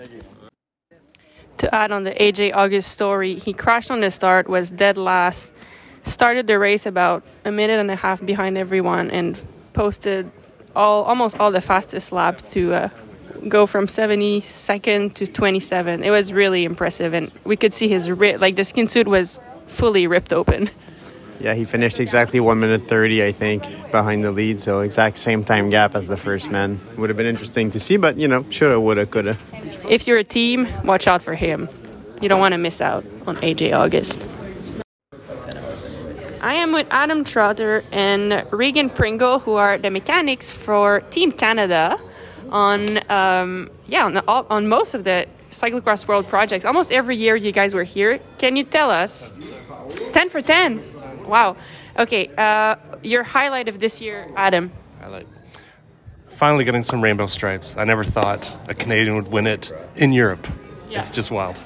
[1.58, 5.52] To add on the AJ August story, he crashed on the start, was dead last,
[6.04, 9.38] started the race about a minute and a half behind everyone, and
[9.72, 10.30] posted
[10.76, 12.88] all almost all the fastest laps to uh,
[13.48, 16.02] go from 72nd to 27.
[16.04, 19.40] It was really impressive, and we could see his ri- like the skin suit was
[19.66, 20.70] fully ripped open.
[21.40, 24.60] Yeah, he finished exactly one minute thirty, I think, behind the lead.
[24.60, 26.78] So exact same time gap as the first man.
[26.98, 29.38] Would have been interesting to see, but you know, shoulda, woulda, coulda.
[29.88, 31.68] If you're a team, watch out for him.
[32.20, 34.26] You don't want to miss out on AJ August.
[36.42, 42.00] I am with Adam Trotter and Regan Pringle, who are the mechanics for Team Canada
[42.48, 46.64] on um, yeah on, the, all, on most of the cyclocross world projects.
[46.64, 48.20] Almost every year you guys were here.
[48.38, 49.32] Can you tell us?
[50.12, 50.82] Ten for ten.
[51.26, 51.56] Wow.
[51.98, 52.30] Okay.
[52.38, 54.72] Uh, your highlight of this year, Adam.
[55.00, 55.28] Highlight.
[56.28, 57.76] Finally getting some rainbow stripes.
[57.76, 60.46] I never thought a Canadian would win it in Europe.
[60.88, 61.00] Yeah.
[61.00, 61.62] It's just wild.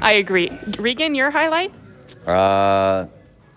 [0.00, 0.50] I agree.
[0.78, 1.72] Regan, your highlight?
[2.26, 3.06] Uh,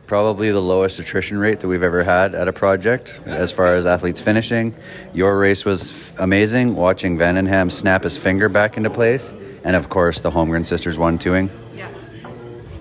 [0.10, 3.86] probably the lowest attrition rate that we've ever had at a project as far as
[3.86, 4.74] athletes finishing.
[5.14, 6.76] Your race was f- amazing.
[6.76, 11.20] Watching Vandenham snap his finger back into place, and of course the Holmgren sisters one
[11.20, 11.52] twoing.
[11.76, 11.90] Yeah.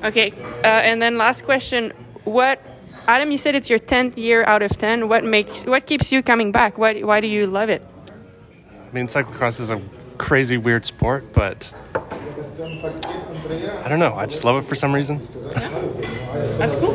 [0.02, 0.32] Okay,
[0.64, 1.92] uh, and then last question:
[2.24, 2.62] What,
[3.06, 3.30] Adam?
[3.30, 5.06] You said it's your tenth year out of ten.
[5.06, 6.78] What makes, what keeps you coming back?
[6.78, 7.84] Why, why do you love it?
[8.88, 9.82] I mean, cyclocross is a
[10.16, 11.70] crazy, weird sport, but
[13.50, 14.14] I don't know.
[14.14, 15.20] I just love it for some reason.
[16.58, 16.92] That's cool.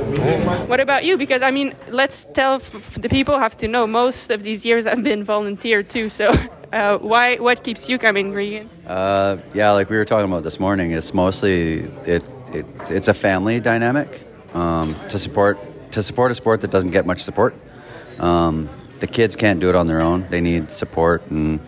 [0.68, 1.18] What about you?
[1.18, 3.88] Because I mean, let's tell f- the people have to know.
[3.88, 6.10] Most of these years I've been volunteer too.
[6.10, 6.30] So,
[6.74, 7.38] uh, why?
[7.38, 8.70] What keeps you coming, Regan?
[8.86, 12.24] Uh, yeah, like we were talking about this morning, it's mostly it,
[12.54, 14.22] it it's a family dynamic
[14.54, 15.58] um, to support
[15.91, 17.56] to support a sport that doesn't get much support.
[18.20, 18.70] Um,
[19.04, 21.30] the kids can't do it on their own; they need support.
[21.30, 21.60] And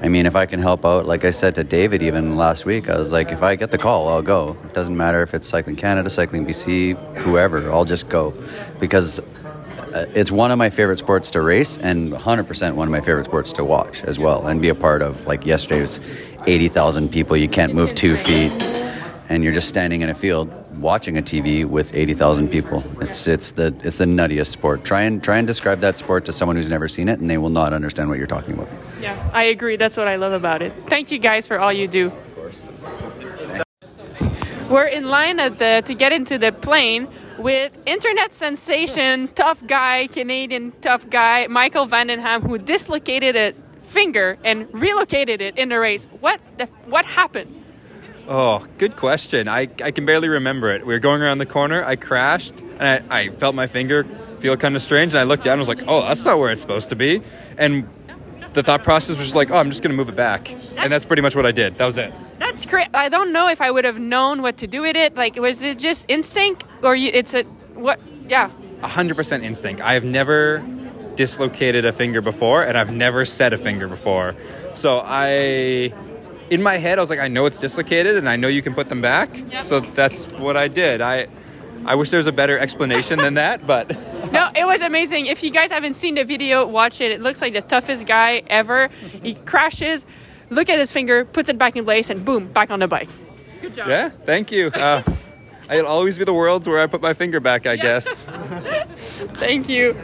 [0.00, 2.88] I mean, if I can help out, like I said to David even last week,
[2.88, 4.56] I was like, if I get the call, I'll go.
[4.64, 8.32] It doesn't matter if it's Cycling Canada, Cycling BC, whoever, I'll just go
[8.80, 13.02] because uh, it's one of my favorite sports to race and 100% one of my
[13.02, 15.26] favorite sports to watch as well and be a part of.
[15.26, 16.00] Like yesterday was
[16.46, 18.52] 80,000 people, you can't move two feet,
[19.28, 20.50] and you're just standing in a field
[20.80, 22.82] watching a TV with 80,000 people.
[23.00, 24.84] It's it's the it's the nuttiest sport.
[24.84, 27.38] Try and try and describe that sport to someone who's never seen it and they
[27.38, 28.68] will not understand what you're talking about.
[29.00, 29.76] Yeah, I agree.
[29.76, 30.78] That's what I love about it.
[30.78, 32.06] Thank you guys for all you do.
[32.06, 32.64] Of course.
[34.70, 37.08] We're in line at the to get into the plane
[37.38, 44.68] with internet sensation, tough guy, Canadian tough guy, Michael Vandenham, who dislocated a finger and
[44.72, 46.06] relocated it in the race.
[46.20, 47.57] What the, what happened?
[48.30, 49.48] Oh, good question.
[49.48, 50.86] I, I can barely remember it.
[50.86, 51.82] We were going around the corner.
[51.82, 54.04] I crashed and I, I felt my finger
[54.38, 55.14] feel kind of strange.
[55.14, 57.22] And I looked down and was like, oh, that's not where it's supposed to be.
[57.56, 57.88] And
[58.52, 60.52] the thought process was just like, oh, I'm just going to move it back.
[60.76, 61.78] and that's pretty much what I did.
[61.78, 62.12] That was it.
[62.38, 62.88] That's great.
[62.92, 65.16] I don't know if I would have known what to do with it.
[65.16, 67.98] Like, was it just instinct or you, it's a what?
[68.28, 68.50] Yeah.
[68.82, 69.80] 100% instinct.
[69.80, 70.62] I have never
[71.16, 74.36] dislocated a finger before and I've never set a finger before.
[74.74, 75.92] So I
[76.50, 78.74] in my head I was like I know it's dislocated and I know you can
[78.74, 79.30] put them back.
[79.62, 81.00] So that's what I did.
[81.00, 81.28] I
[81.84, 83.88] I wish there was a better explanation than that, but
[84.32, 85.26] no, it was amazing.
[85.26, 87.12] If you guys haven't seen the video, watch it.
[87.12, 88.88] It looks like the toughest guy ever.
[89.22, 90.04] He crashes,
[90.50, 93.08] look at his finger, puts it back in place, and boom, back on the bike.
[93.62, 93.88] Good job.
[93.88, 94.68] yeah, thank you.
[94.68, 95.02] Uh,
[95.70, 98.26] I'll always be the world's where I put my finger back, I guess.
[99.36, 99.94] Thank you.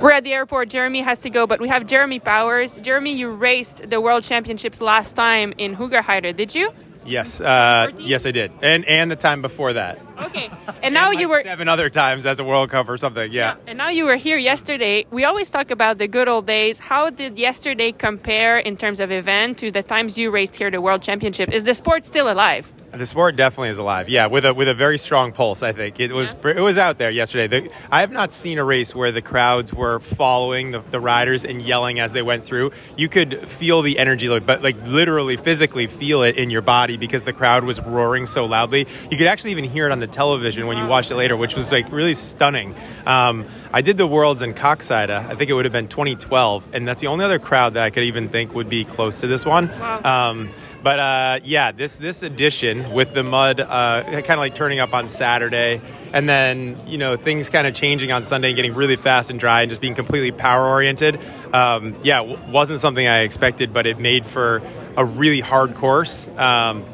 [0.00, 0.70] We're at the airport.
[0.70, 2.78] Jeremy has to go, but we have Jeremy Powers.
[2.78, 6.72] Jeremy, you raced the World Championships last time in Hoogerheide, did you?
[7.04, 10.50] Yes, uh, yes, I did, and and the time before that, Okay.
[10.82, 13.32] And now you were seven other times as a World Cup or something.
[13.32, 13.56] Yeah.
[13.66, 15.06] and now you were here yesterday.
[15.10, 16.78] We always talk about the good old days.
[16.78, 20.80] How did yesterday compare in terms of event to the times you raced here the
[20.80, 21.50] World Championship?
[21.52, 22.70] Is the sport still alive?
[22.92, 24.08] The sport definitely is alive.
[24.08, 25.62] Yeah, with a with a very strong pulse.
[25.62, 27.46] I think it was it was out there yesterday.
[27.46, 31.44] The, I have not seen a race where the crowds were following the, the riders
[31.44, 32.72] and yelling as they went through.
[32.96, 36.96] You could feel the energy, like, but like literally physically feel it in your body
[36.96, 38.88] because the crowd was roaring so loudly.
[39.10, 41.54] You could actually even hear it on the television when you watched it later, which
[41.54, 42.74] was like really stunning.
[43.06, 45.10] Um, I did the Worlds in Koksijde.
[45.10, 47.90] I think it would have been 2012, and that's the only other crowd that I
[47.90, 49.70] could even think would be close to this one.
[50.04, 50.48] Um,
[50.82, 54.94] but uh, yeah, this this edition with the mud uh, kind of like turning up
[54.94, 55.80] on Saturday,
[56.12, 59.38] and then you know things kind of changing on Sunday and getting really fast and
[59.38, 61.18] dry and just being completely power oriented.
[61.52, 64.62] Um, yeah, w- wasn't something I expected, but it made for
[64.96, 66.28] a really hard course.
[66.36, 66.84] Um,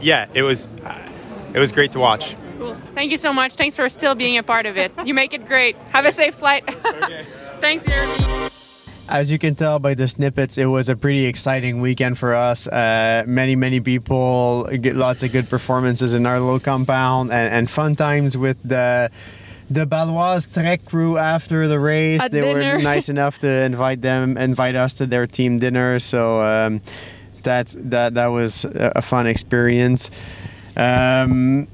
[0.00, 0.68] yeah, it was
[1.54, 2.36] it was great to watch.
[2.58, 2.76] Cool.
[2.94, 3.54] Thank you so much.
[3.54, 4.92] Thanks for still being a part of it.
[5.04, 5.76] You make it great.
[5.90, 6.64] Have a safe flight.
[7.60, 8.47] Thanks, Jeremy.
[9.08, 12.66] As you can tell by the snippets, it was a pretty exciting weekend for us.
[12.68, 17.70] Uh, many, many people, get lots of good performances in our little compound, and, and
[17.70, 19.10] fun times with the
[19.70, 22.20] the Baloise Trek crew after the race.
[22.20, 22.76] At they dinner.
[22.76, 25.98] were nice enough to invite them, invite us to their team dinner.
[25.98, 26.82] So um,
[27.42, 28.14] that's that.
[28.14, 30.10] That was a a fun experience.
[30.76, 31.66] Um,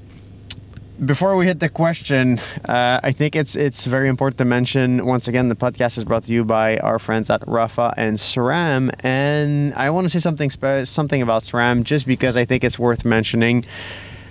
[1.03, 5.27] before we hit the question, uh, I think it's it's very important to mention once
[5.27, 9.75] again the podcast is brought to you by our friends at Rapha and SRAM, and
[9.75, 13.05] I want to say something spe- something about SRAM just because I think it's worth
[13.05, 13.65] mentioning.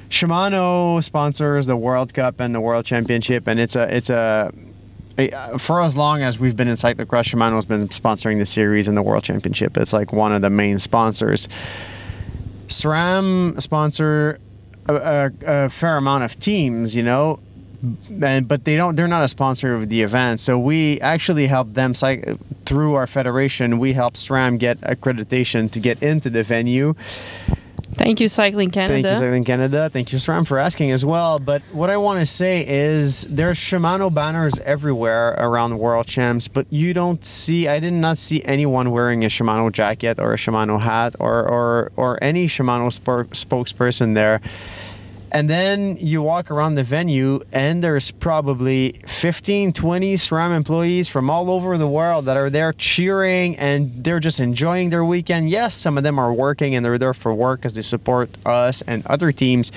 [0.09, 4.53] Shimano sponsors the World Cup and the World Championship, and it's a it's a
[5.59, 8.95] for as long as we've been in cyclocross, Shimano has been sponsoring the series and
[8.95, 9.75] the World Championship.
[9.77, 11.47] It's like one of the main sponsors.
[12.67, 14.39] SRAM sponsor
[14.87, 15.31] a, a,
[15.65, 17.39] a fair amount of teams, you know,
[18.21, 18.95] and, but they don't.
[18.95, 20.39] They're not a sponsor of the event.
[20.39, 21.93] So we actually help them
[22.65, 23.77] through our federation.
[23.77, 26.95] We help SRAM get accreditation to get into the venue.
[27.95, 28.93] Thank you, Cycling Canada.
[28.93, 29.89] Thank you, Cycling Canada.
[29.91, 31.37] Thank you, SRAM, for asking as well.
[31.39, 36.47] But what I want to say is there's Shimano banners everywhere around the World Champs,
[36.47, 40.37] but you don't see, I did not see anyone wearing a Shimano jacket or a
[40.37, 44.41] Shimano hat or, or, or any Shimano spokesperson there.
[45.33, 51.27] And then you walk around the venue, and there's probably 15, 20 SRAM employees from
[51.29, 55.49] all over the world that are there cheering and they're just enjoying their weekend.
[55.49, 58.83] Yes, some of them are working and they're there for work because they support us
[58.85, 59.71] and other teams.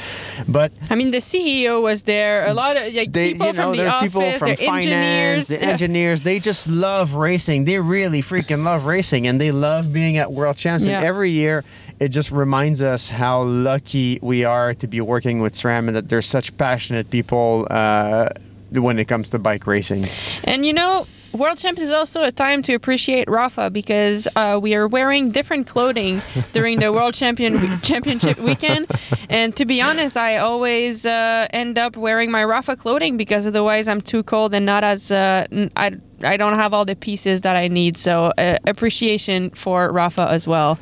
[0.47, 2.47] But I mean, the CEO was there.
[2.47, 5.49] A lot of like, they, people you know, from the office, people from finance, engineers.
[5.49, 5.71] the Yeah.
[5.71, 6.21] engineers.
[6.21, 7.65] They just love racing.
[7.65, 10.87] They really freaking love racing, and they love being at World Champs.
[10.87, 10.97] Yeah.
[10.97, 11.65] And every year,
[11.99, 16.09] it just reminds us how lucky we are to be working with SRAM, and that
[16.09, 18.29] there's such passionate people uh,
[18.73, 20.05] when it comes to bike racing.
[20.45, 24.75] And you know, World Champs is also a time to appreciate Rapha because uh, we
[24.75, 26.23] are wearing different clothing
[26.53, 28.87] during the World Champion Championship weekend.
[29.29, 33.89] And to be honest, I always uh, end up wearing my Rapha clothing because otherwise
[33.89, 37.57] I'm too cold and not as uh, I I don't have all the pieces that
[37.57, 37.99] I need.
[37.99, 40.79] So uh, appreciation for Rapha as well.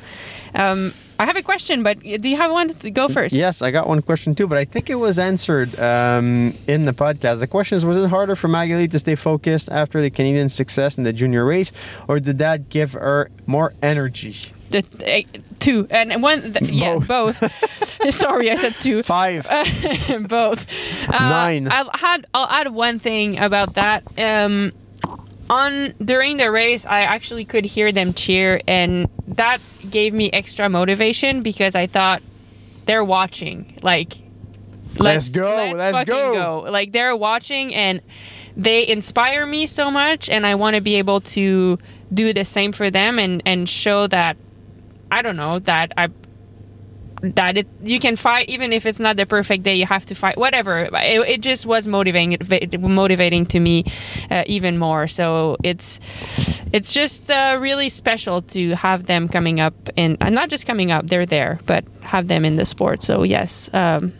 [0.54, 2.68] Um, I have a question, but do you have one?
[2.92, 3.34] Go first.
[3.34, 6.92] Yes, I got one question too, but I think it was answered um, in the
[6.92, 7.40] podcast.
[7.40, 10.98] The question is Was it harder for Maghalie to stay focused after the Canadian success
[10.98, 11.70] in the junior race,
[12.08, 14.34] or did that give her more energy?
[14.70, 15.22] The, eh,
[15.60, 16.52] two and one.
[16.52, 17.38] th- yeah, both.
[18.10, 19.02] Sorry, I said two.
[19.04, 19.44] Five.
[20.28, 20.66] both.
[21.08, 21.68] Uh, Nine.
[21.70, 22.26] I'll add.
[22.34, 24.02] I'll add one thing about that.
[24.18, 24.72] Um,
[25.50, 30.68] on during the race I actually could hear them cheer and that gave me extra
[30.68, 32.22] motivation because I thought
[32.86, 34.18] they're watching like
[34.96, 36.66] Let's go, let's fucking go.
[36.70, 38.00] like they're watching and
[38.56, 41.78] they inspire me so much and I want to be able to
[42.12, 44.36] do the same for them and and show that
[45.10, 46.08] I don't know that I
[47.32, 50.14] that it you can fight even if it's not the perfect day you have to
[50.14, 52.36] fight whatever it, it just was motivating
[52.80, 53.84] motivating to me
[54.30, 56.00] uh, even more so it's
[56.72, 60.90] it's just uh, really special to have them coming up and uh, not just coming
[60.90, 64.12] up they're there but have them in the sport so yes um,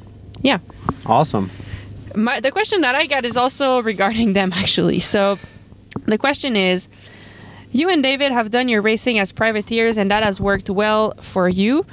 [0.42, 0.58] yeah
[1.06, 1.50] Awesome.
[2.14, 5.00] my, the question that I got is also regarding them actually.
[5.00, 5.38] So
[6.06, 6.88] the question is
[7.70, 11.48] you and David have done your racing as privateers and that has worked well for
[11.48, 11.84] you.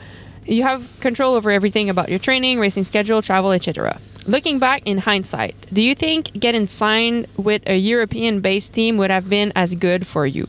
[0.45, 3.99] You have control over everything about your training, racing schedule, travel, etc.
[4.25, 9.11] Looking back in hindsight, do you think getting signed with a European based team would
[9.11, 10.47] have been as good for you?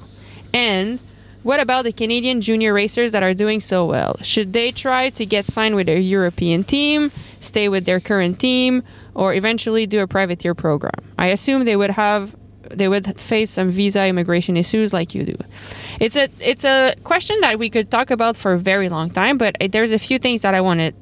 [0.52, 0.98] And
[1.42, 4.16] what about the Canadian junior racers that are doing so well?
[4.22, 8.82] Should they try to get signed with a European team, stay with their current team,
[9.14, 10.92] or eventually do a privateer program?
[11.18, 12.34] I assume they would have
[12.72, 15.36] they would face some visa immigration issues like you do.
[16.00, 19.38] It's a it's a question that we could talk about for a very long time,
[19.38, 20.92] but there's a few things that I want to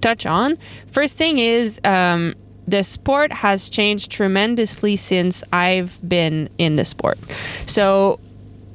[0.00, 0.56] touch on.
[0.92, 2.34] First thing is um,
[2.66, 7.18] the sport has changed tremendously since I've been in the sport.
[7.66, 8.18] So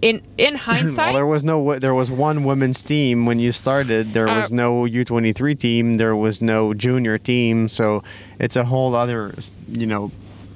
[0.01, 4.13] in in hindsight, well, there was no there was one women's team when you started.
[4.13, 5.95] There was Uh, no U23 team.
[5.95, 7.67] There was no junior team.
[7.67, 8.01] So
[8.39, 9.33] it's a whole other
[9.67, 10.11] you know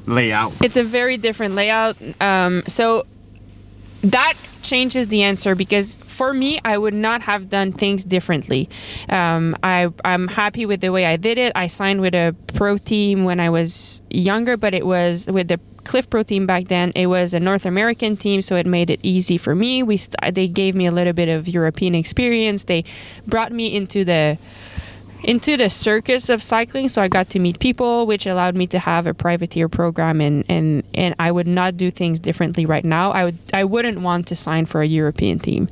[0.05, 0.53] layout.
[0.61, 1.95] it's a very different layout.
[2.21, 3.05] Um, so
[4.03, 8.69] that changes the answer because for me, I would not have done things differently.
[9.09, 11.51] Um, I, I'm happy with the way I did it.
[11.55, 15.59] I signed with a pro team when I was younger, but it was with the
[15.83, 16.91] Clif Pro team back then.
[16.95, 19.83] It was a North American team, so it made it easy for me.
[19.83, 22.65] We st- they gave me a little bit of European experience.
[22.65, 22.85] They
[23.27, 24.37] brought me into the
[25.23, 28.77] into the circus of cycling so i got to meet people which allowed me to
[28.77, 33.11] have a privateer program and and and i would not do things differently right now.
[33.11, 35.69] I would i wouldn't want to sign for a european team.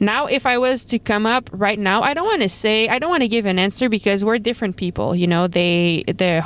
[0.00, 2.98] Now if i was to come up right now i don't want to say i
[2.98, 6.42] don't want to give an answer because we're different people you know they they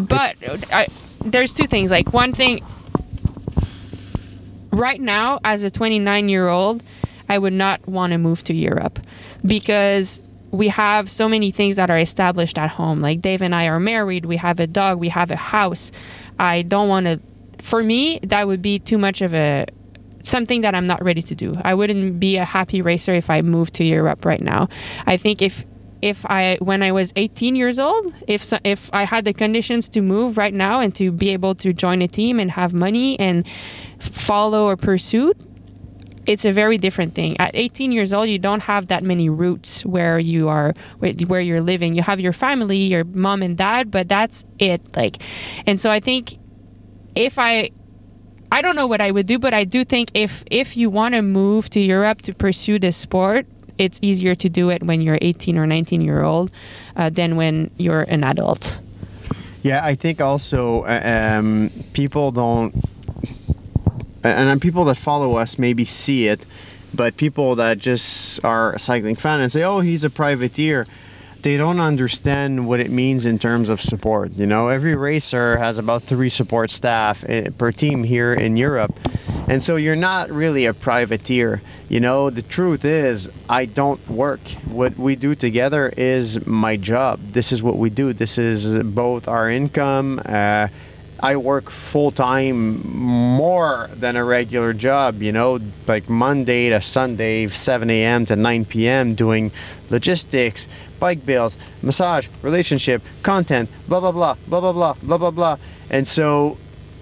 [0.00, 0.36] but
[0.72, 0.88] I,
[1.24, 2.64] there's two things like one thing
[4.72, 6.82] right now as a 29 year old
[7.28, 8.98] i would not want to move to europe
[9.44, 10.20] because
[10.50, 13.00] we have so many things that are established at home.
[13.00, 14.24] Like dave and i are married.
[14.24, 14.98] We have a dog.
[14.98, 15.92] We have a house.
[16.38, 17.20] I don't want to
[17.62, 19.66] for me that would be too much of a
[20.22, 21.56] something that i'm not ready to do.
[21.62, 24.68] I wouldn't be a happy racer if i moved to europe right now.
[25.06, 25.64] I think if
[26.02, 30.00] if I when I was 18 years old, if if I had the conditions to
[30.00, 33.46] move right now and to be able to join a team and have money and
[33.98, 35.36] follow a pursuit,
[36.26, 37.36] it's a very different thing.
[37.40, 41.60] At 18 years old, you don't have that many roots where you are where, you're
[41.60, 41.94] living.
[41.94, 44.96] You have your family, your mom and dad, but that's it.
[44.96, 45.22] Like,
[45.66, 46.38] and so I think
[47.14, 47.70] if I
[48.52, 51.14] I don't know what I would do, but I do think if if you want
[51.14, 53.46] to move to Europe to pursue this sport,
[53.78, 56.52] it's easier to do it when you're 18 or 19 year old
[56.96, 58.78] uh, than when you're an adult.
[59.62, 62.74] Yeah, I think also uh, um, people don't,
[64.22, 66.44] and people that follow us maybe see it,
[66.92, 70.86] but people that just are a cycling fan and say, "Oh, he's a privateer,"
[71.42, 74.32] they don't understand what it means in terms of support.
[74.36, 78.94] You know, every racer has about three support staff eh, per team here in Europe,
[79.48, 81.62] and so you're not really a privateer.
[81.88, 84.40] You know, the truth is, I don't work.
[84.66, 87.18] What we do together is my job.
[87.32, 88.12] This is what we do.
[88.12, 90.20] This is both our income.
[90.24, 90.68] Uh,
[91.22, 97.46] I work full time more than a regular job, you know, like Monday to Sunday,
[97.48, 98.24] 7 a.m.
[98.26, 99.52] to 9 p.m., doing
[99.90, 100.66] logistics,
[100.98, 105.56] bike bills, massage, relationship, content, blah, blah, blah, blah, blah, blah, blah, blah, blah.
[105.90, 106.56] And so,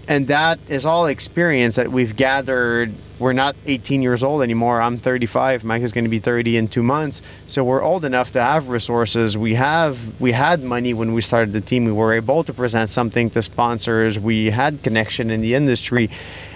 [0.09, 2.92] and that is all experience that we've gathered.
[3.18, 4.80] We're not 18 years old anymore.
[4.80, 5.64] I'm 35.
[5.64, 7.20] Mike is going to be 30 in two months.
[7.46, 9.36] So we're old enough to have resources.
[9.36, 11.84] We have we had money when we started the team.
[11.84, 14.18] We were able to present something to sponsors.
[14.18, 16.09] We had connection in the industry.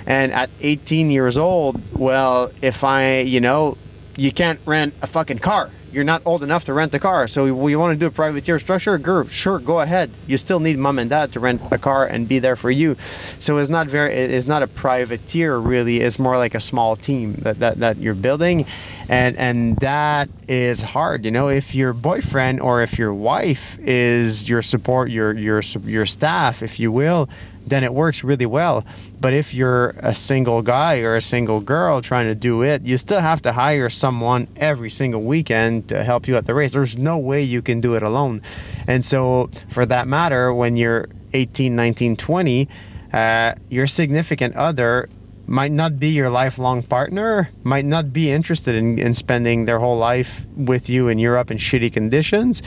[0.07, 3.76] And at 18 years old, well, if I, you know,
[4.16, 5.70] you can't rent a fucking car.
[5.93, 7.28] You're not old enough to rent a car.
[7.28, 8.99] So we want to do a privateer structure?
[8.99, 10.11] Sure, sure, go ahead.
[10.26, 12.97] You still need mom and dad to rent a car and be there for you.
[13.38, 16.01] So it's not very it's not a privateer really.
[16.01, 18.66] It's more like a small team that, that, that you're building.
[19.09, 21.24] and and that is hard.
[21.24, 26.07] You know, if your boyfriend or if your wife is your support, your your your
[26.07, 27.28] staff, if you will,
[27.66, 28.84] then it works really well.
[29.20, 32.98] But if you're a single guy or a single girl trying to do it, you
[32.98, 36.72] still have to hire someone every single weekend to help you at the race.
[36.72, 38.42] There's no way you can do it alone.
[38.86, 42.68] And so, for that matter, when you're 18, 19, 20,
[43.12, 45.08] uh, your significant other
[45.46, 49.98] might not be your lifelong partner, might not be interested in, in spending their whole
[49.98, 52.62] life with you in Europe in shitty conditions,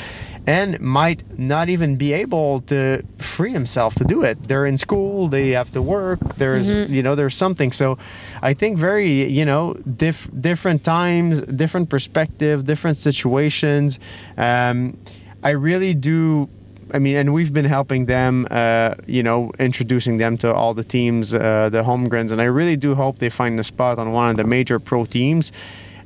[0.48, 4.48] and might not even be able to free himself to do it.
[4.48, 6.90] They're in school, they have to work, there's, Mhm.
[6.90, 7.72] you know, there's something.
[7.72, 7.98] So
[8.42, 14.00] I think very, you know, diff- different times, different perspective, different situations.
[14.38, 14.98] Um,
[15.44, 16.50] I really do
[16.94, 20.84] I mean, and we've been helping them, uh, you know, introducing them to all the
[20.84, 24.30] teams, uh, the Holmgrens, and I really do hope they find a spot on one
[24.30, 25.52] of the major pro teams,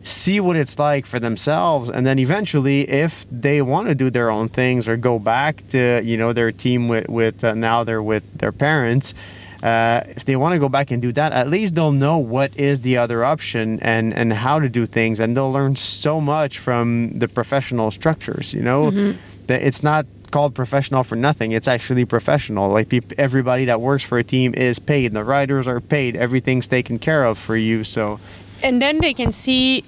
[0.03, 4.29] see what it's like for themselves, and then eventually, if they want to do their
[4.29, 8.01] own things or go back to, you know, their team with, with uh, now they're
[8.03, 9.13] with their parents.
[9.61, 12.57] Uh, if they want to go back and do that, at least they'll know what
[12.57, 16.57] is the other option and, and how to do things, and they'll learn so much
[16.59, 18.53] from the professional structures.
[18.53, 19.17] You know, Mhm.
[19.47, 21.51] that it's not called professional for nothing.
[21.51, 22.69] It's actually professional.
[22.69, 25.13] Like peop everybody that works for a team is paid.
[25.13, 26.15] The riders are paid.
[26.15, 27.83] Everything's taken care of for you.
[27.83, 28.19] So
[28.63, 29.83] and then they can see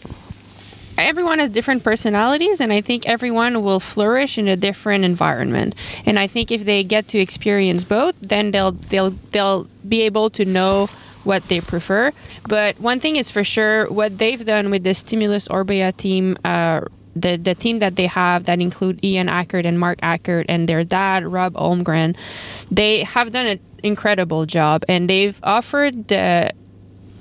[0.97, 5.76] everyone has different personalities and i think everyone will flourish in a different environment.
[6.05, 10.30] And i think if they get to experience both then they'll they'll they'll be able
[10.32, 10.89] to know
[11.24, 12.11] what they prefer.
[12.47, 16.82] But one thing is for sure what they've done with the stimulus orbea team uh,
[17.15, 20.84] the, the team that they have that include Ian Ackert and Mark Ackert and their
[20.84, 22.15] dad Rob Holmgren,
[22.69, 24.86] they have done an incredible job.
[24.88, 26.53] And they've offered the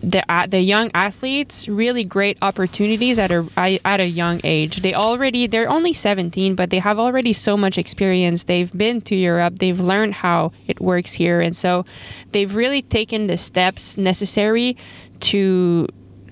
[0.03, 3.47] the the young athletes really great opportunities at a
[3.85, 4.83] at a young age.
[4.83, 8.45] They already they're only 17, but they have already so much experience.
[8.45, 9.59] They've been to Europe.
[9.59, 11.85] They've learned how it works here, and so
[12.33, 14.77] they've really taken the steps necessary
[15.21, 15.87] to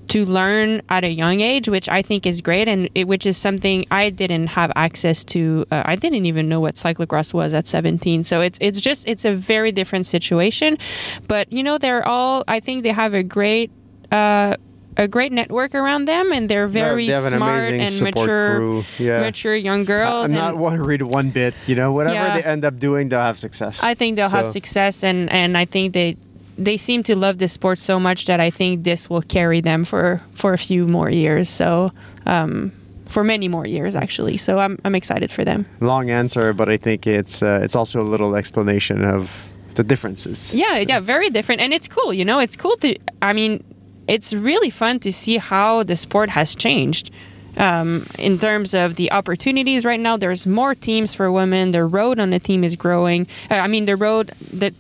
[0.09, 3.37] to learn at a young age, which I think is great, and it, which is
[3.37, 5.67] something I didn't have access to.
[5.71, 8.25] Uh, I didn't even know what cyclocross was at 17.
[8.25, 10.79] So it's it's just it's a very different situation.
[11.27, 12.45] But you know, they're all.
[12.49, 13.71] I think they have a great.
[14.11, 14.57] Uh,
[15.01, 18.85] a great network around them, and they're very they smart and mature.
[18.99, 19.21] Yeah.
[19.21, 20.25] mature young girls.
[20.25, 21.55] I'm not worried one bit.
[21.69, 22.37] You know, whatever Yeah.
[22.37, 23.85] they end up doing, they'll have success.
[23.85, 26.17] I think they'll have success, and and I think they
[26.59, 29.85] they seem to love this sport so much that I think this will carry them
[29.85, 31.49] for for a few more years.
[31.49, 31.93] So.
[32.27, 32.73] Um,
[33.09, 34.37] for many more years, actually.
[34.37, 35.65] So I'm, I'm excited for them.
[35.81, 39.31] Long answer, but I think it's uh, it's also a little explanation of
[39.77, 40.53] the differences.
[40.53, 42.13] Yeah, yeah, very different, and it's cool.
[42.13, 42.99] You know, it's cool to.
[43.23, 43.65] I mean,
[44.07, 47.11] it's really fun to see how the sport has changed.
[47.57, 51.73] Um, in terms of the opportunities right now, there's more teams for women.
[51.73, 53.27] The road on the team is growing.
[53.51, 54.73] Uh, I mean, the road the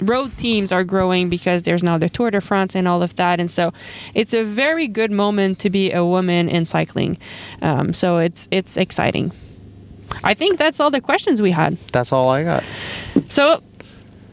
[0.00, 3.40] road teams are growing because there's now the Tour de France and all of that,
[3.40, 3.72] and so
[4.14, 7.18] it's a very good moment to be a woman in cycling.
[7.62, 9.32] Um, so it's it's exciting.
[10.22, 11.76] I think that's all the questions we had.
[11.92, 12.64] That's all I got.
[13.28, 13.62] So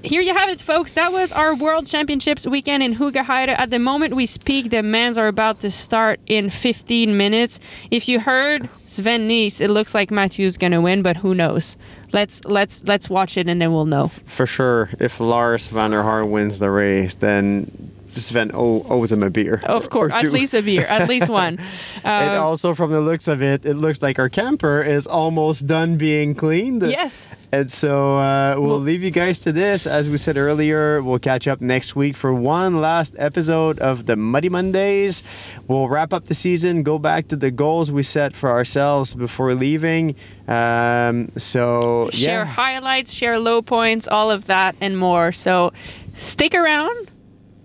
[0.04, 0.94] here you have it, folks.
[0.94, 3.48] That was our World Championships weekend in Hoogerheide.
[3.48, 7.60] At the moment we speak, the men's are about to start in 15 minutes.
[7.90, 11.78] If you heard Sven Nys, it looks like Mathieu's gonna win, but who knows?
[12.12, 14.10] Let's let's let's watch it and then we'll know.
[14.26, 19.24] For sure, if Lars van der Haar wins the race, then Sven o- owes him
[19.24, 19.62] a beer.
[19.66, 21.60] Of course, at least a beer, at least one.
[22.04, 25.66] and Um, also, from the looks of it, it looks like our camper is almost
[25.68, 26.84] done being cleaned.
[26.84, 27.28] Yes.
[27.52, 29.86] And so uh, we'll leave you guys to this.
[29.86, 34.16] As we said earlier, we'll catch up next week for one last episode of the
[34.16, 35.22] Muddy Mondays.
[35.68, 39.54] We'll wrap up the season, go back to the goals we set for ourselves before
[39.54, 40.16] leaving.
[40.48, 42.46] Um, so, share yeah.
[42.46, 45.32] highlights, share low points, all of that and more.
[45.32, 45.72] So
[46.14, 47.12] stick around.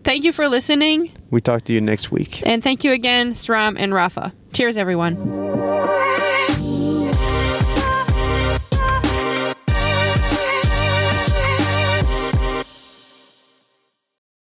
[0.08, 1.12] Thank you for listening.
[1.30, 2.40] We talk to you next week.
[2.46, 4.32] And thank you again, SRAM and Rapha.
[4.54, 5.57] Cheers, everyone.